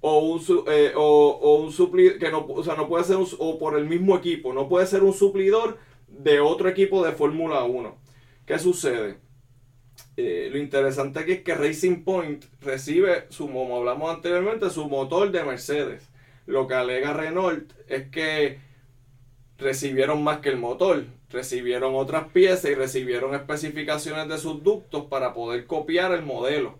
[0.00, 1.02] o un eh, o,
[1.42, 4.52] o un suplidor que no o sea no puede ser o por el mismo equipo
[4.54, 7.96] no puede ser un suplidor de otro equipo de Fórmula 1
[8.46, 9.18] ¿qué sucede?
[10.16, 15.30] Eh, lo interesante aquí es que Racing Point recibe su como hablamos anteriormente su motor
[15.30, 16.08] de Mercedes
[16.46, 18.58] lo que alega Renault es que
[19.58, 25.34] recibieron más que el motor recibieron otras piezas y recibieron especificaciones de sus ductos para
[25.34, 26.78] poder copiar el modelo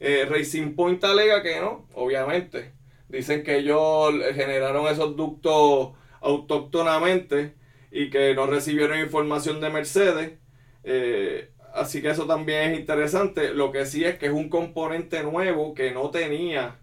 [0.00, 2.72] eh, Racing Point alega que no, obviamente.
[3.08, 5.90] Dicen que ellos generaron esos ductos
[6.22, 7.54] autóctonamente
[7.92, 10.38] y que no recibieron información de Mercedes.
[10.84, 13.52] Eh, así que eso también es interesante.
[13.52, 16.79] Lo que sí es que es un componente nuevo que no tenía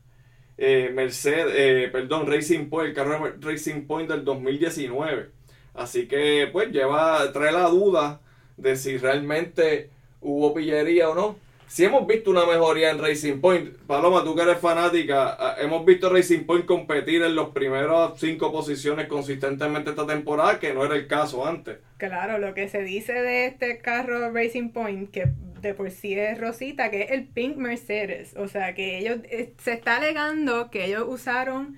[0.58, 5.30] eh, Mercedes, eh, perdón, Racing Point, el carro Racing Point del 2019.
[5.74, 8.22] Así que pues lleva, trae la duda
[8.58, 9.91] de si realmente
[10.22, 11.36] hubo pillería o no.
[11.68, 15.86] Si hemos visto una mejoría en Racing Point, Paloma, tú que eres fanática, ah, hemos
[15.86, 20.95] visto Racing Point competir en las primeras cinco posiciones consistentemente esta temporada, que no era
[20.95, 21.78] el caso antes.
[21.97, 25.26] Claro, lo que se dice de este carro Racing Point, que
[25.68, 28.36] de por sí es rosita, que es el Pink Mercedes.
[28.38, 31.78] O sea, que ellos, eh, se está alegando que ellos usaron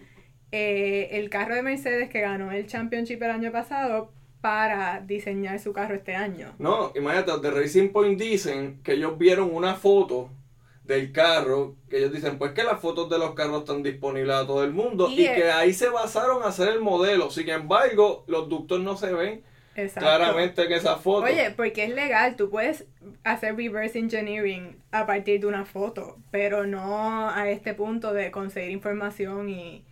[0.51, 4.11] eh, el carro de Mercedes que ganó el Championship el año pasado
[4.41, 6.55] para diseñar su carro este año.
[6.59, 10.29] No, imagínate, de Racing Point dicen que ellos vieron una foto
[10.83, 14.47] del carro, que ellos dicen, pues que las fotos de los carros están disponibles a
[14.47, 17.29] todo el mundo Y y, el- que ahí se basaron a hacer el modelo.
[17.29, 19.43] Sin embargo, los ductos no se ven
[19.83, 20.01] Exacto.
[20.01, 21.29] claramente en esas fotos.
[21.29, 22.85] Oye, porque es legal, tú puedes
[23.23, 28.71] hacer reverse engineering a partir de una foto, pero no a este punto de conseguir
[28.71, 29.83] información y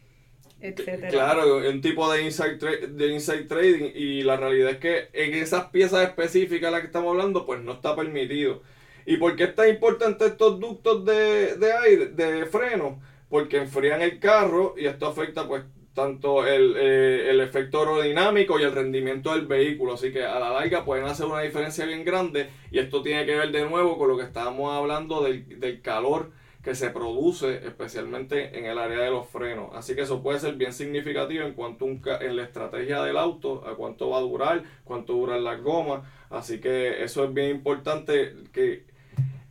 [0.60, 1.10] etcétera.
[1.10, 5.34] Claro, un tipo de inside, tra- de inside trading y la realidad es que en
[5.36, 8.62] esas piezas específicas de las que estamos hablando pues no está permitido.
[9.06, 13.00] ¿Y por qué es tan importante estos ductos de, de aire, de freno?
[13.30, 15.64] Porque enfrían el carro y esto afecta pues
[15.98, 19.96] tanto el, eh, el efecto aerodinámico y el rendimiento del vehículo.
[19.96, 23.36] Así que a la larga pueden hacer una diferencia bien grande y esto tiene que
[23.36, 26.32] ver de nuevo con lo que estábamos hablando del, del calor
[26.64, 29.72] que se produce especialmente en el área de los frenos.
[29.74, 33.18] Así que eso puede ser bien significativo en cuanto un ca- en la estrategia del
[33.18, 36.04] auto, a cuánto va a durar, cuánto duran las gomas.
[36.30, 38.86] Así que eso es bien importante que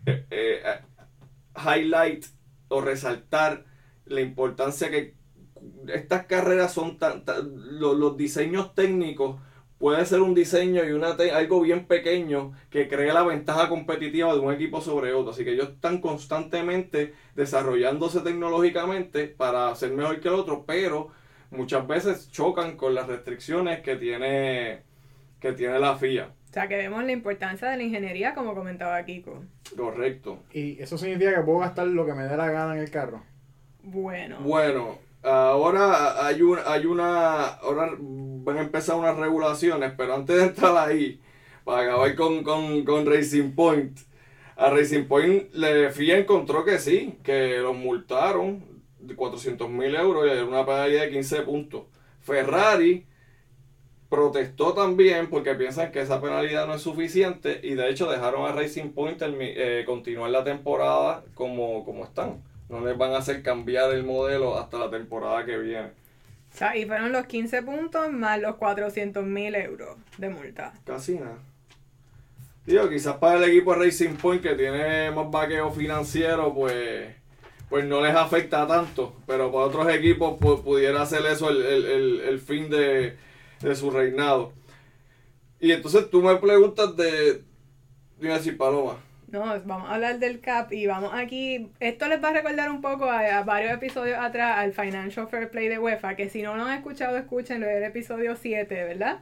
[0.06, 0.60] eh, eh,
[1.56, 2.24] highlight
[2.68, 3.64] o resaltar
[4.04, 5.15] la importancia que
[5.94, 9.40] estas carreras son tan, tan- lo- los, diseños técnicos
[9.78, 14.40] puede ser un diseño y una algo bien pequeño que crea la ventaja competitiva de
[14.40, 15.32] un equipo sobre otro.
[15.32, 21.08] Así que ellos están constantemente desarrollándose tecnológicamente para ser mejor que el otro, pero
[21.50, 24.82] muchas veces chocan con las restricciones que tiene,
[25.40, 26.30] que tiene la FIA.
[26.48, 29.44] O sea, que vemos la importancia de la ingeniería, como comentaba Kiko.
[29.76, 30.38] Correcto.
[30.52, 33.22] Y eso significa que puedo gastar lo que me dé la gana en el carro.
[33.82, 34.38] Bueno.
[34.40, 40.44] Bueno, ahora hay una, hay una, ahora van a empezar unas regulaciones, pero antes de
[40.44, 41.20] entrar ahí,
[41.64, 43.98] para acabar con, con, con Racing Point,
[44.56, 48.64] a Racing Point le FIA encontró que sí, que los multaron
[49.00, 51.82] de 400 mil euros y una penalidad de 15 puntos.
[52.20, 53.06] Ferrari
[54.08, 58.52] protestó también porque piensan que esa penalidad no es suficiente y de hecho dejaron a
[58.52, 62.42] Racing Point eh, continuar la temporada como, como están.
[62.68, 65.88] No les van a hacer cambiar el modelo hasta la temporada que viene.
[66.52, 70.72] O sea, y fueron los 15 puntos más los 400 mil euros de multa.
[70.84, 71.38] Casi nada.
[72.64, 77.14] Digo, quizás para el equipo Racing Point que tiene más vaqueo financiero, pues,
[77.68, 79.14] pues no les afecta tanto.
[79.26, 83.16] Pero para otros equipos pues, pudiera ser eso el, el- el- el fin de,
[83.60, 84.52] de su reinado.
[85.60, 87.42] Y entonces tú me preguntas de...
[88.18, 88.96] Dime así, Paloma.
[89.28, 91.68] No, vamos a hablar del CAP y vamos aquí.
[91.80, 95.50] Esto les va a recordar un poco a, a varios episodios atrás al Financial Fair
[95.50, 99.18] Play de UEFA, que si no lo han escuchado, escúchenlo, es el episodio 7, ¿verdad?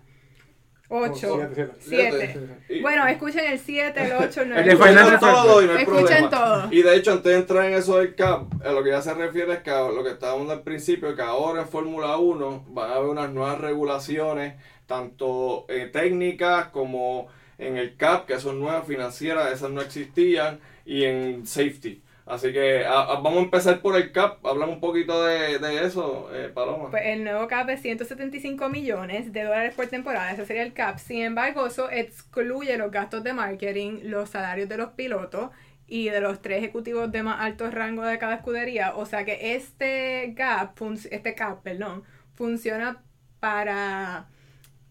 [0.90, 1.48] 8.
[1.50, 2.30] siete, siete.
[2.34, 2.48] 7.
[2.68, 4.62] Y- Bueno, escuchen el 7, el 8, el 9.
[4.62, 6.30] El de Financial Escuchen todo y no hay Escuchen problema.
[6.30, 6.72] todo.
[6.72, 9.14] Y de hecho, antes de entrar en eso del CAP, a lo que ya se
[9.14, 12.90] refiere es que a lo que estábamos al principio, que ahora en Fórmula 1 van
[12.90, 14.55] a haber unas nuevas regulaciones,
[14.86, 17.28] tanto eh, técnicas como
[17.59, 22.02] en el CAP, que son nuevas financieras, esas no existían, y en safety.
[22.26, 26.50] Así que vamos a empezar por el CAP, hablamos un poquito de, de eso, eh,
[26.55, 26.90] Paloma.
[26.90, 30.98] Pues el nuevo CAP es 175 millones de dólares por temporada, ese sería el CAP.
[30.98, 35.50] Sin embargo, eso excluye los gastos de marketing, los salarios de los pilotos
[35.86, 38.94] y de los tres ejecutivos de más alto rango de cada escudería.
[38.96, 43.02] O sea que este func- este CAP, perdón, funciona
[43.38, 44.28] para,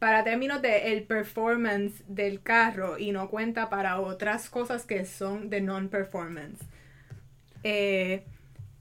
[0.04, 5.50] para términos de el performance del carro y no cuenta para otras cosas que son
[5.50, 6.60] de non-performance.
[7.64, 8.26] Eh,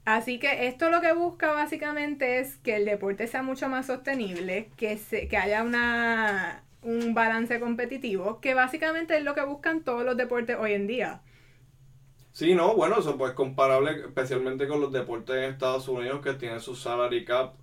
[0.05, 4.71] Así que esto lo que busca básicamente es que el deporte sea mucho más sostenible,
[4.77, 10.05] que, se, que haya una, un balance competitivo, que básicamente es lo que buscan todos
[10.05, 11.21] los deportes hoy en día.
[12.31, 16.59] Sí, no, bueno, eso pues comparable especialmente con los deportes en Estados Unidos que tienen
[16.61, 17.55] su salary cap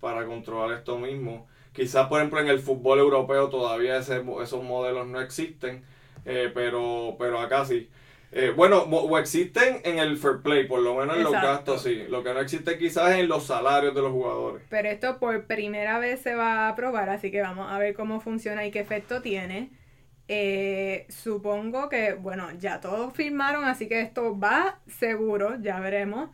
[0.00, 1.48] para controlar esto mismo.
[1.76, 5.84] Quizás, por ejemplo, en el fútbol europeo todavía ese, esos modelos no existen,
[6.24, 7.90] eh, pero, pero acá sí.
[8.32, 12.04] Eh, bueno, o existen en el fair play, por lo menos en los gastos sí.
[12.08, 14.62] Lo que no existe quizás es en los salarios de los jugadores.
[14.70, 18.20] Pero esto por primera vez se va a probar, así que vamos a ver cómo
[18.20, 19.70] funciona y qué efecto tiene.
[20.28, 26.30] Eh, supongo que, bueno, ya todos firmaron, así que esto va seguro, ya veremos.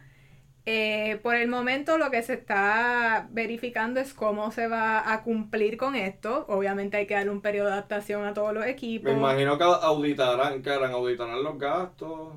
[0.65, 5.77] Eh, por el momento lo que se está verificando es cómo se va a cumplir
[5.77, 6.45] con esto.
[6.49, 9.13] Obviamente hay que darle un periodo de adaptación a todos los equipos.
[9.13, 12.29] Me imagino que auditarán, que harán, auditarán los gastos,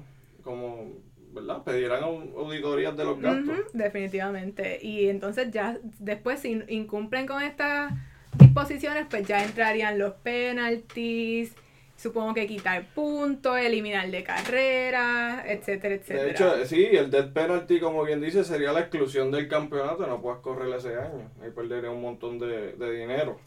[0.44, 0.88] como,
[1.34, 1.62] ¿verdad?
[1.64, 3.48] Pedirán au- auditorías de los gastos.
[3.60, 4.80] Ujú, definitivamente.
[4.82, 7.94] Y entonces ya después si incumplen con estas
[8.40, 11.54] disposiciones, pues ya entrarían los penalties,
[11.98, 16.24] supongo que quitar puntos, eliminar de carreras, etcétera, etcétera.
[16.24, 20.06] De hecho, sí, el death penalty, como bien dice, sería la exclusión del campeonato.
[20.08, 21.32] No puedes correr ese año.
[21.42, 23.40] Ahí perdería un montón de, de dinero.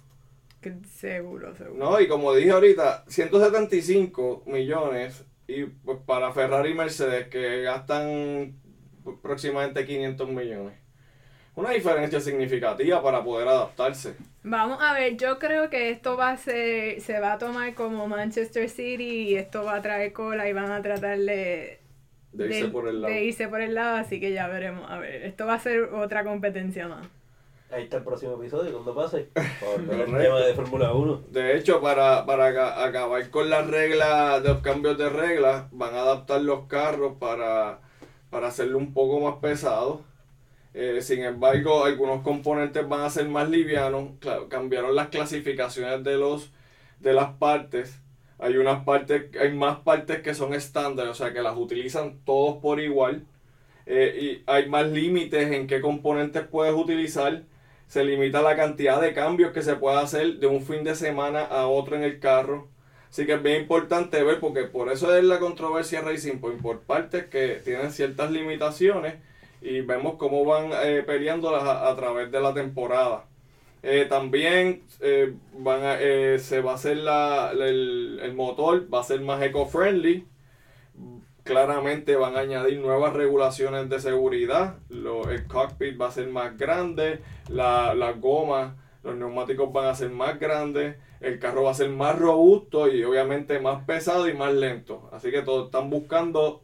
[0.61, 1.79] Que seguro, seguro.
[1.79, 5.25] No, y como dije ahorita, 175 millones.
[5.47, 8.55] Y pues para Ferrari y Mercedes, que gastan
[9.07, 10.75] aproximadamente 500 millones.
[11.55, 14.15] Una diferencia significativa para poder adaptarse.
[14.45, 18.07] Vamos a ver, yo creo que esto va a ser, se va a tomar como
[18.07, 21.81] Manchester City y esto va a traer cola y van a tratar de,
[22.33, 23.13] De irse por el lado.
[23.13, 24.89] de irse por el lado, así que ya veremos.
[24.91, 27.07] A ver, esto va a ser otra competencia más.
[27.71, 29.29] Ahí está el próximo episodio, cuando pase.
[29.61, 31.25] Por ver el tema de Fórmula 1.
[31.31, 36.01] De hecho, para, para aca- acabar con las reglas, los cambios de reglas, van a
[36.01, 37.81] adaptar los carros para,
[38.31, 40.01] para hacerlo un poco más pesado.
[40.81, 44.11] Eh, sin embargo, algunos componentes van a ser más livianos.
[44.49, 46.53] Cambiaron las clasificaciones de los
[47.01, 48.01] de las partes.
[48.39, 52.59] Hay unas partes, hay más partes que son estándar, o sea que las utilizan todos
[52.63, 53.27] por igual.
[53.87, 57.43] Eh, y hay más límites en qué componentes puedes utilizar.
[57.89, 61.41] Se limita la cantidad de cambios que se puede hacer de un fin de semana
[61.43, 62.69] a otro en el carro.
[63.11, 66.83] Así que es bien importante ver, porque por eso es la controversia Racing Point, por
[66.83, 69.15] partes que tienen ciertas limitaciones
[69.61, 73.27] y vemos cómo van eh, peleándolas a, través de la temporada.
[73.83, 79.01] Eh, también eh, van eh, se va a hacer la, la- el, el motor, va
[79.01, 80.27] a ser más eco-friendly.
[81.45, 84.77] Claramente van a añadir nuevas regulaciones de seguridad.
[84.91, 89.95] Lo- el cockpit va a ser más grande, la, las gomas, los neumáticos van a
[89.95, 94.35] ser más grandes, el carro va a ser más robusto y obviamente más pesado y
[94.35, 95.09] más lento.
[95.13, 96.61] Así que todos están buscando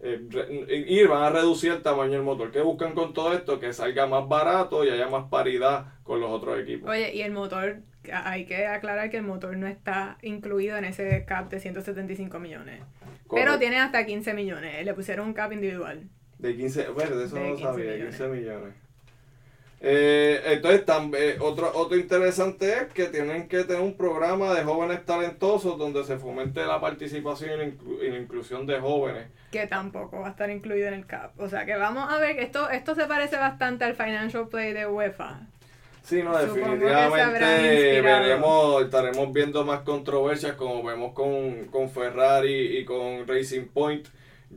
[0.00, 2.50] eh, re- ir, van a reducir el tamaño del motor.
[2.52, 3.58] ¿Qué buscan con todo esto?
[3.58, 6.88] Que salga más barato y haya más paridad con los otros equipos.
[6.90, 7.78] Oye, y el motor,
[8.12, 12.80] hay que aclarar que el motor no está incluido en ese cap de 175 millones.
[13.30, 14.84] Pero tiene hasta 15 millones.
[14.84, 16.08] Le pusieron un cap individual.
[16.38, 18.16] De 15, bueno, de eso De no lo 15 sabía, de millones.
[18.16, 18.74] 15 millones.
[19.80, 24.64] Eh, entonces, tam- eh, otro, otro interesante es que tienen que tener un programa de
[24.64, 29.28] jóvenes talentosos donde se fomente la participación y la, inclu- y la inclusión de jóvenes.
[29.52, 31.38] que tampoco va a estar incluido en el CAP.
[31.40, 34.72] O sea que vamos a ver que esto, esto se parece bastante al Financial Play
[34.72, 35.46] de UEFA.
[36.02, 42.84] Sí, no, Supongo definitivamente veremos, estaremos viendo más controversias como vemos con, con Ferrari y
[42.84, 44.08] con Racing Point.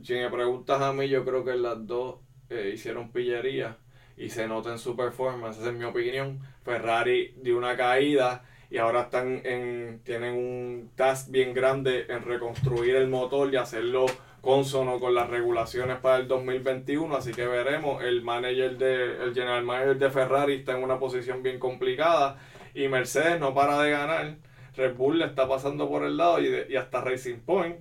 [0.02, 2.16] Si me preguntas a mí, yo creo que las dos
[2.48, 3.76] eh, hicieron pillería
[4.24, 6.40] y se nota en su performance, esa es mi opinión.
[6.64, 12.96] Ferrari dio una caída y ahora están en, tienen un task bien grande en reconstruir
[12.96, 14.06] el motor y hacerlo
[14.40, 18.02] consono con las regulaciones para el 2021, así que veremos.
[18.02, 22.38] El manager de, el general manager de Ferrari está en una posición bien complicada
[22.74, 24.36] y Mercedes no para de ganar.
[24.74, 27.76] Red Bull le está pasando por el lado y, de- y hasta Racing Point,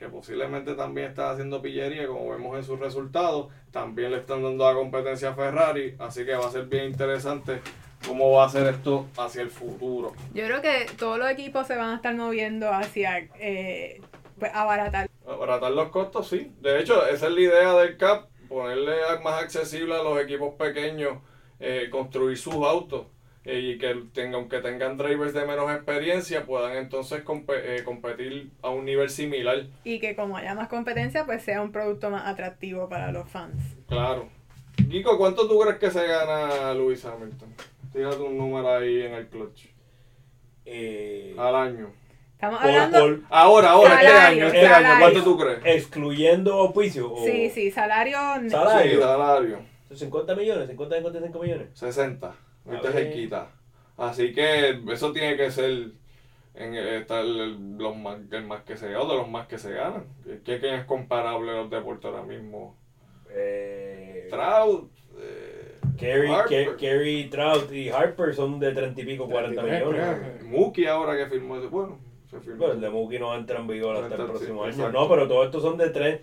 [0.00, 4.66] que posiblemente también está haciendo pillería, como vemos en sus resultados, también le están dando
[4.66, 7.60] la competencia a Ferrari, así que va a ser bien interesante
[8.08, 10.14] cómo va a ser esto hacia el futuro.
[10.32, 14.00] Yo creo que todos los equipos se van a estar moviendo hacia eh,
[14.38, 15.10] pues, abaratar.
[15.28, 16.50] Abaratar los costos, sí.
[16.62, 21.18] De hecho, esa es la idea del CAP, ponerle más accesible a los equipos pequeños,
[21.58, 23.04] eh, construir sus autos
[23.44, 28.84] y que tengan, aunque tengan drivers de menos experiencia, puedan entonces eh, competir a un
[28.84, 29.64] nivel similar.
[29.84, 33.62] Y que como haya más competencia, pues sea un producto más atractivo para los fans.
[33.88, 34.28] Claro.
[34.90, 37.54] Kiko, ¿cuánto tú crees que se gana Lewis Hamilton?
[37.92, 39.66] Tírate un número ahí en el clutch.
[40.64, 41.92] Eh, Al año.
[42.32, 42.98] Estamos hablando...
[43.00, 44.98] por- Ahora, ahora, este Salario, año, este.
[45.00, 45.58] ¿cuánto tú crees?
[45.64, 47.12] excluyendo auspicio.
[47.12, 48.16] o- Sí, sí, salario...
[48.48, 48.92] Salario.
[48.96, 49.58] Sí, salario.
[49.94, 51.68] 50 millones, 50, 55 millones.
[51.74, 52.34] 60.
[52.92, 53.50] Cerquita.
[53.96, 55.92] Así que eso tiene que ser
[56.54, 59.46] en el, está el, los más, el más que se gana, o de los más
[59.46, 60.04] que se ganan.
[60.44, 62.76] ¿Qué, qué es comparable a los deportes ahora mismo?
[63.32, 66.68] Eh, Trout, eh, Kerry, Harper.
[66.70, 70.44] Ke- Kerry, Trout y Harper son de 30 y pico, 40 33, millones.
[70.44, 71.98] Mookie ahora que firmó ese, bueno,
[72.28, 72.58] se firmó.
[72.58, 74.76] Bueno, el de Mookie no entra en vigor hasta el próximo sí, año.
[74.88, 75.00] exacto.
[75.00, 76.20] No, pero todos estos son de 3.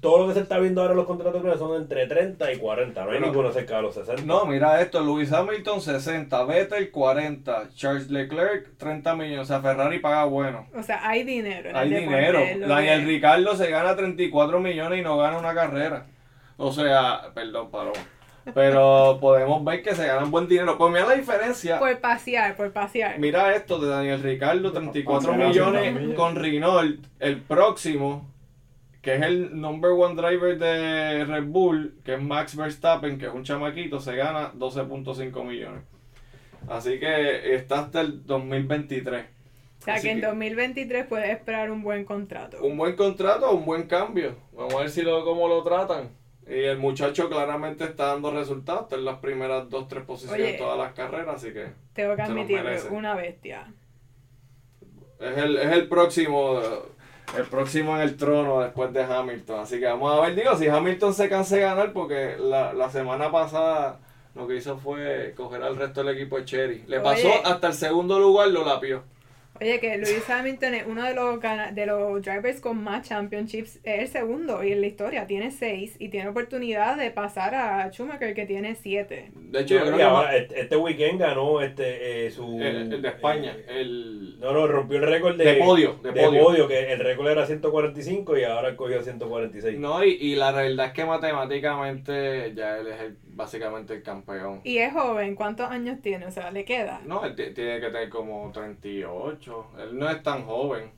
[0.00, 2.56] Todo lo que se está viendo ahora en los contratos grandes son entre 30 y
[2.58, 3.00] 40.
[3.04, 3.26] No hay Bueno.
[3.26, 4.22] ninguno cerca de los 60.
[4.24, 9.98] No, mira esto, Lewis Hamilton 60, Vettel 40, Charles Leclerc 30 millones, o sea, Ferrari
[9.98, 10.66] paga bueno.
[10.74, 11.68] O sea, hay dinero.
[11.70, 12.40] en Hay el dinero.
[12.66, 16.06] Daniel que- Ricardo se gana 34 millones y no gana una carrera.
[16.56, 17.92] O sea, perdón, Paloma.
[18.54, 20.78] Pero podemos ver que se ganan buen dinero.
[20.78, 21.78] Pues mira la diferencia.
[21.78, 23.18] Por pasear, por pasear.
[23.18, 27.04] Mira esto de Daniel Ricardo, 34 Pasear, millones con Renault.
[27.18, 28.26] El próximo,
[29.02, 33.32] que es el number one driver de Red Bull, que es Max Verstappen, que es
[33.32, 35.82] un chamaquito, se gana 12.5 millones.
[36.68, 39.24] Así que está hasta el 2023.
[39.80, 42.58] o sea, así que en que- 2023 puedes esperar un buen contrato.
[42.62, 44.36] un buen contrato o un buen cambio.
[44.52, 46.10] Vamos a ver si lo, cómo lo tratan.
[46.46, 48.82] Y el muchacho claramente está dando resultados.
[48.82, 50.52] Está en las primeras dos, tres posiciones Oye.
[50.54, 51.36] en todas las carreras.
[51.36, 52.88] Así que Tengo que merece.
[52.88, 53.72] una bestia.
[55.20, 56.60] es el, es el próximo.
[57.36, 59.60] El próximo en el trono después de Hamilton.
[59.60, 62.90] Así que vamos a ver, digo, si Hamilton se cansa de ganar, porque la, la
[62.90, 63.98] semana pasada
[64.34, 66.84] lo que hizo fue coger al resto del equipo de Cherry.
[66.86, 67.42] Le pasó Oye.
[67.44, 69.02] hasta el segundo lugar, lo lapió.
[69.60, 71.38] Oye, que Lewis Hamilton es uno de los,
[71.74, 73.76] de los drivers con más championships.
[73.84, 77.90] Es el segundo y en la historia tiene seis y tiene oportunidad de pasar a
[77.92, 79.30] Schumacher que tiene siete.
[79.34, 82.58] De hecho, yo creo y que ahora, este, este weekend ganó este, eh, su.
[82.62, 86.12] el, el de España, eh, el no, no, rompió el récord de, De podio, de
[86.12, 86.66] podio.
[86.66, 89.78] que el récord era 145 y ahora cogió 146.
[89.78, 94.60] No, y, y la realidad es que matemáticamente ya él es el- básicamente el campeón.
[94.64, 96.26] Y es joven, ¿cuántos años tiene?
[96.26, 97.00] O sea, le queda.
[97.04, 99.66] No, él ti- tiene que tener como 38.
[99.80, 100.90] Él no es tan joven.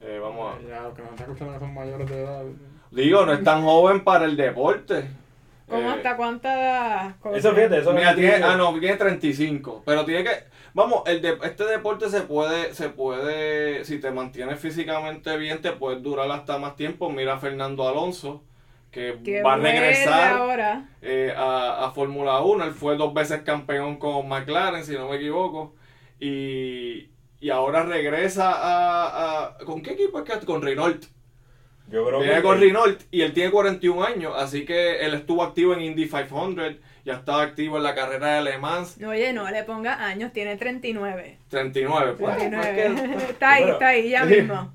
[0.00, 0.68] Eh, vamos a...
[0.68, 2.42] Ya, los que nos están escuchando son mayores de edad.
[2.90, 5.04] Digo, no es tan joven para el deporte.
[5.68, 7.36] ¿Cómo Eh, hasta cuánta cosa?
[7.38, 9.82] Eso fíjate, eso Mira, es- tiene, ah, no, tiene 35.
[9.86, 10.30] Pero tiene que.
[10.74, 15.72] Vamos, el de, este deporte se puede, se puede, si te mantienes físicamente bien, te
[15.72, 17.08] puedes durar hasta más tiempo.
[17.10, 18.42] Mira a Fernando Alonso,
[18.92, 20.84] que va a regresar ahora.
[21.00, 22.64] eh, a, a Fórmula 1.
[22.64, 25.74] Él fue dos veces campeón con McLaren, si no me equivoco.
[26.20, 30.46] Y, y ahora regresa a, a- ¿Con qué equipo es que?
[30.46, 31.04] Con Renault.
[31.90, 32.42] Yo creo Viene que.
[32.42, 36.76] con Renault y él tiene 41 años, así que él estuvo activo en Indy 500,
[37.04, 40.56] ya estaba activo en la carrera de Le Mans, Oye, no le ponga años, tiene
[40.56, 41.38] 39.
[41.48, 42.14] 39.
[42.18, 42.92] Pues, 39.
[42.94, 44.72] pues que- está ahí, está ahí, ya mismo.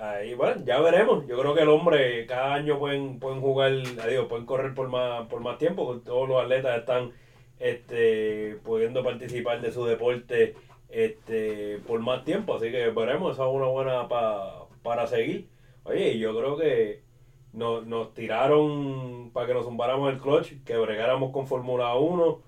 [0.00, 1.26] Ah, Ahí, bueno, ya veremos.
[1.26, 3.72] Yo creo que el hombre cada año pueden, pueden jugar,
[4.08, 6.00] digo, pueden correr por más, por más tiempo.
[6.04, 7.12] Todos los atletas están
[7.58, 10.54] este, pudiendo participar de su deporte
[10.88, 12.54] este, por más tiempo.
[12.56, 15.48] Así que veremos, esa es una buena pa- para seguir.
[15.84, 17.02] Oye, yo creo que
[17.52, 22.40] nos, nos tiraron para que nos zumbáramos el clutch, que bregáramos con Fórmula 1.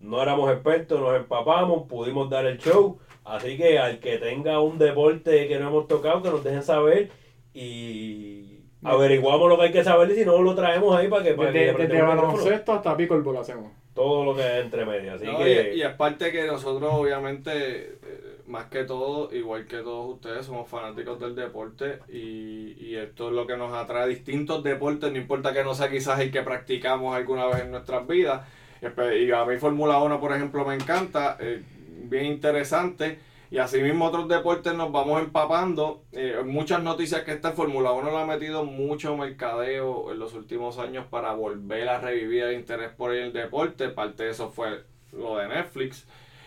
[0.00, 2.98] No éramos expertos, nos empapamos, pudimos dar el show.
[3.24, 7.10] Así que al que tenga un deporte que no hemos tocado, que nos dejen saber
[7.54, 11.34] y averiguamos lo que hay que saber y si no lo traemos ahí para que,
[11.34, 13.72] para Desde, desde el baloncesto hasta pickleball hacemos.
[13.94, 15.14] todo lo que es entre medio.
[15.14, 17.52] Así No, que y, y es parte que nosotros, obviamente,
[18.02, 23.28] eh, más que todo, igual que todos ustedes, somos fanáticos del deporte y, y esto
[23.28, 26.30] es lo que nos atrae a distintos deportes, no importa que no sea quizás el
[26.30, 28.46] que practicamos alguna vez en nuestras vidas.
[28.82, 31.62] Y a mí Fórmula 1, por ejemplo, me encanta, eh,
[32.08, 33.18] bien interesante.
[33.50, 36.02] Y así mismo otros deportes nos vamos empapando.
[36.12, 40.78] Eh, muchas noticias que esta Fórmula 1 le ha metido mucho mercadeo en los últimos
[40.78, 43.88] años para volver a revivir el interés por el deporte.
[43.90, 44.82] Parte de eso fue
[45.12, 46.06] lo de Netflix.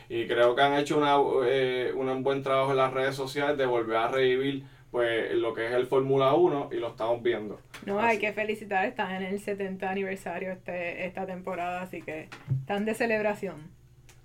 [0.09, 3.65] Y creo que han hecho una, eh, un buen trabajo en las redes sociales de
[3.65, 7.59] volver a revivir pues lo que es el Fórmula 1 y lo estamos viendo.
[7.85, 12.29] No, hay que felicitar, están en el 70 aniversario este, esta temporada, así que
[12.61, 13.76] están de celebración.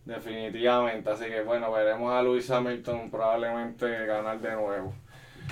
[0.04, 4.92] Definitivamente, así que bueno, veremos a Lewis Hamilton probablemente ganar de nuevo.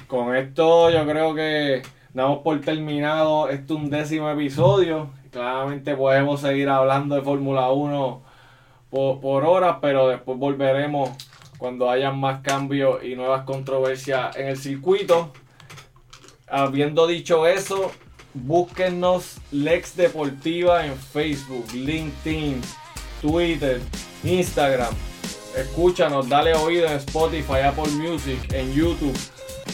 [0.09, 1.83] Con esto yo creo que
[2.13, 5.11] damos por terminado este undécimo episodio.
[5.31, 8.23] Claramente podemos seguir hablando de Fórmula 1
[8.91, 11.11] por, horas, pero después volveremos
[11.59, 15.33] cuando hayan más cambios y nuevas controversias en el circuito.
[16.49, 17.93] Habiendo dicho eso,
[18.35, 22.61] búsquennos Lex Deportiva en Facebook, LinkedIn,
[23.21, 23.81] Twitter,
[24.25, 24.95] Instagram.
[25.57, 29.17] Escúchanos, dale oído en Spotify, Apple Music, en YouTube.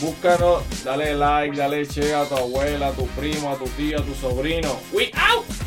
[0.01, 4.03] Búscanos, dale like, dale share a tu abuela, a tu primo, a tu tío, a
[4.03, 4.79] tu sobrino.
[4.93, 5.66] We out!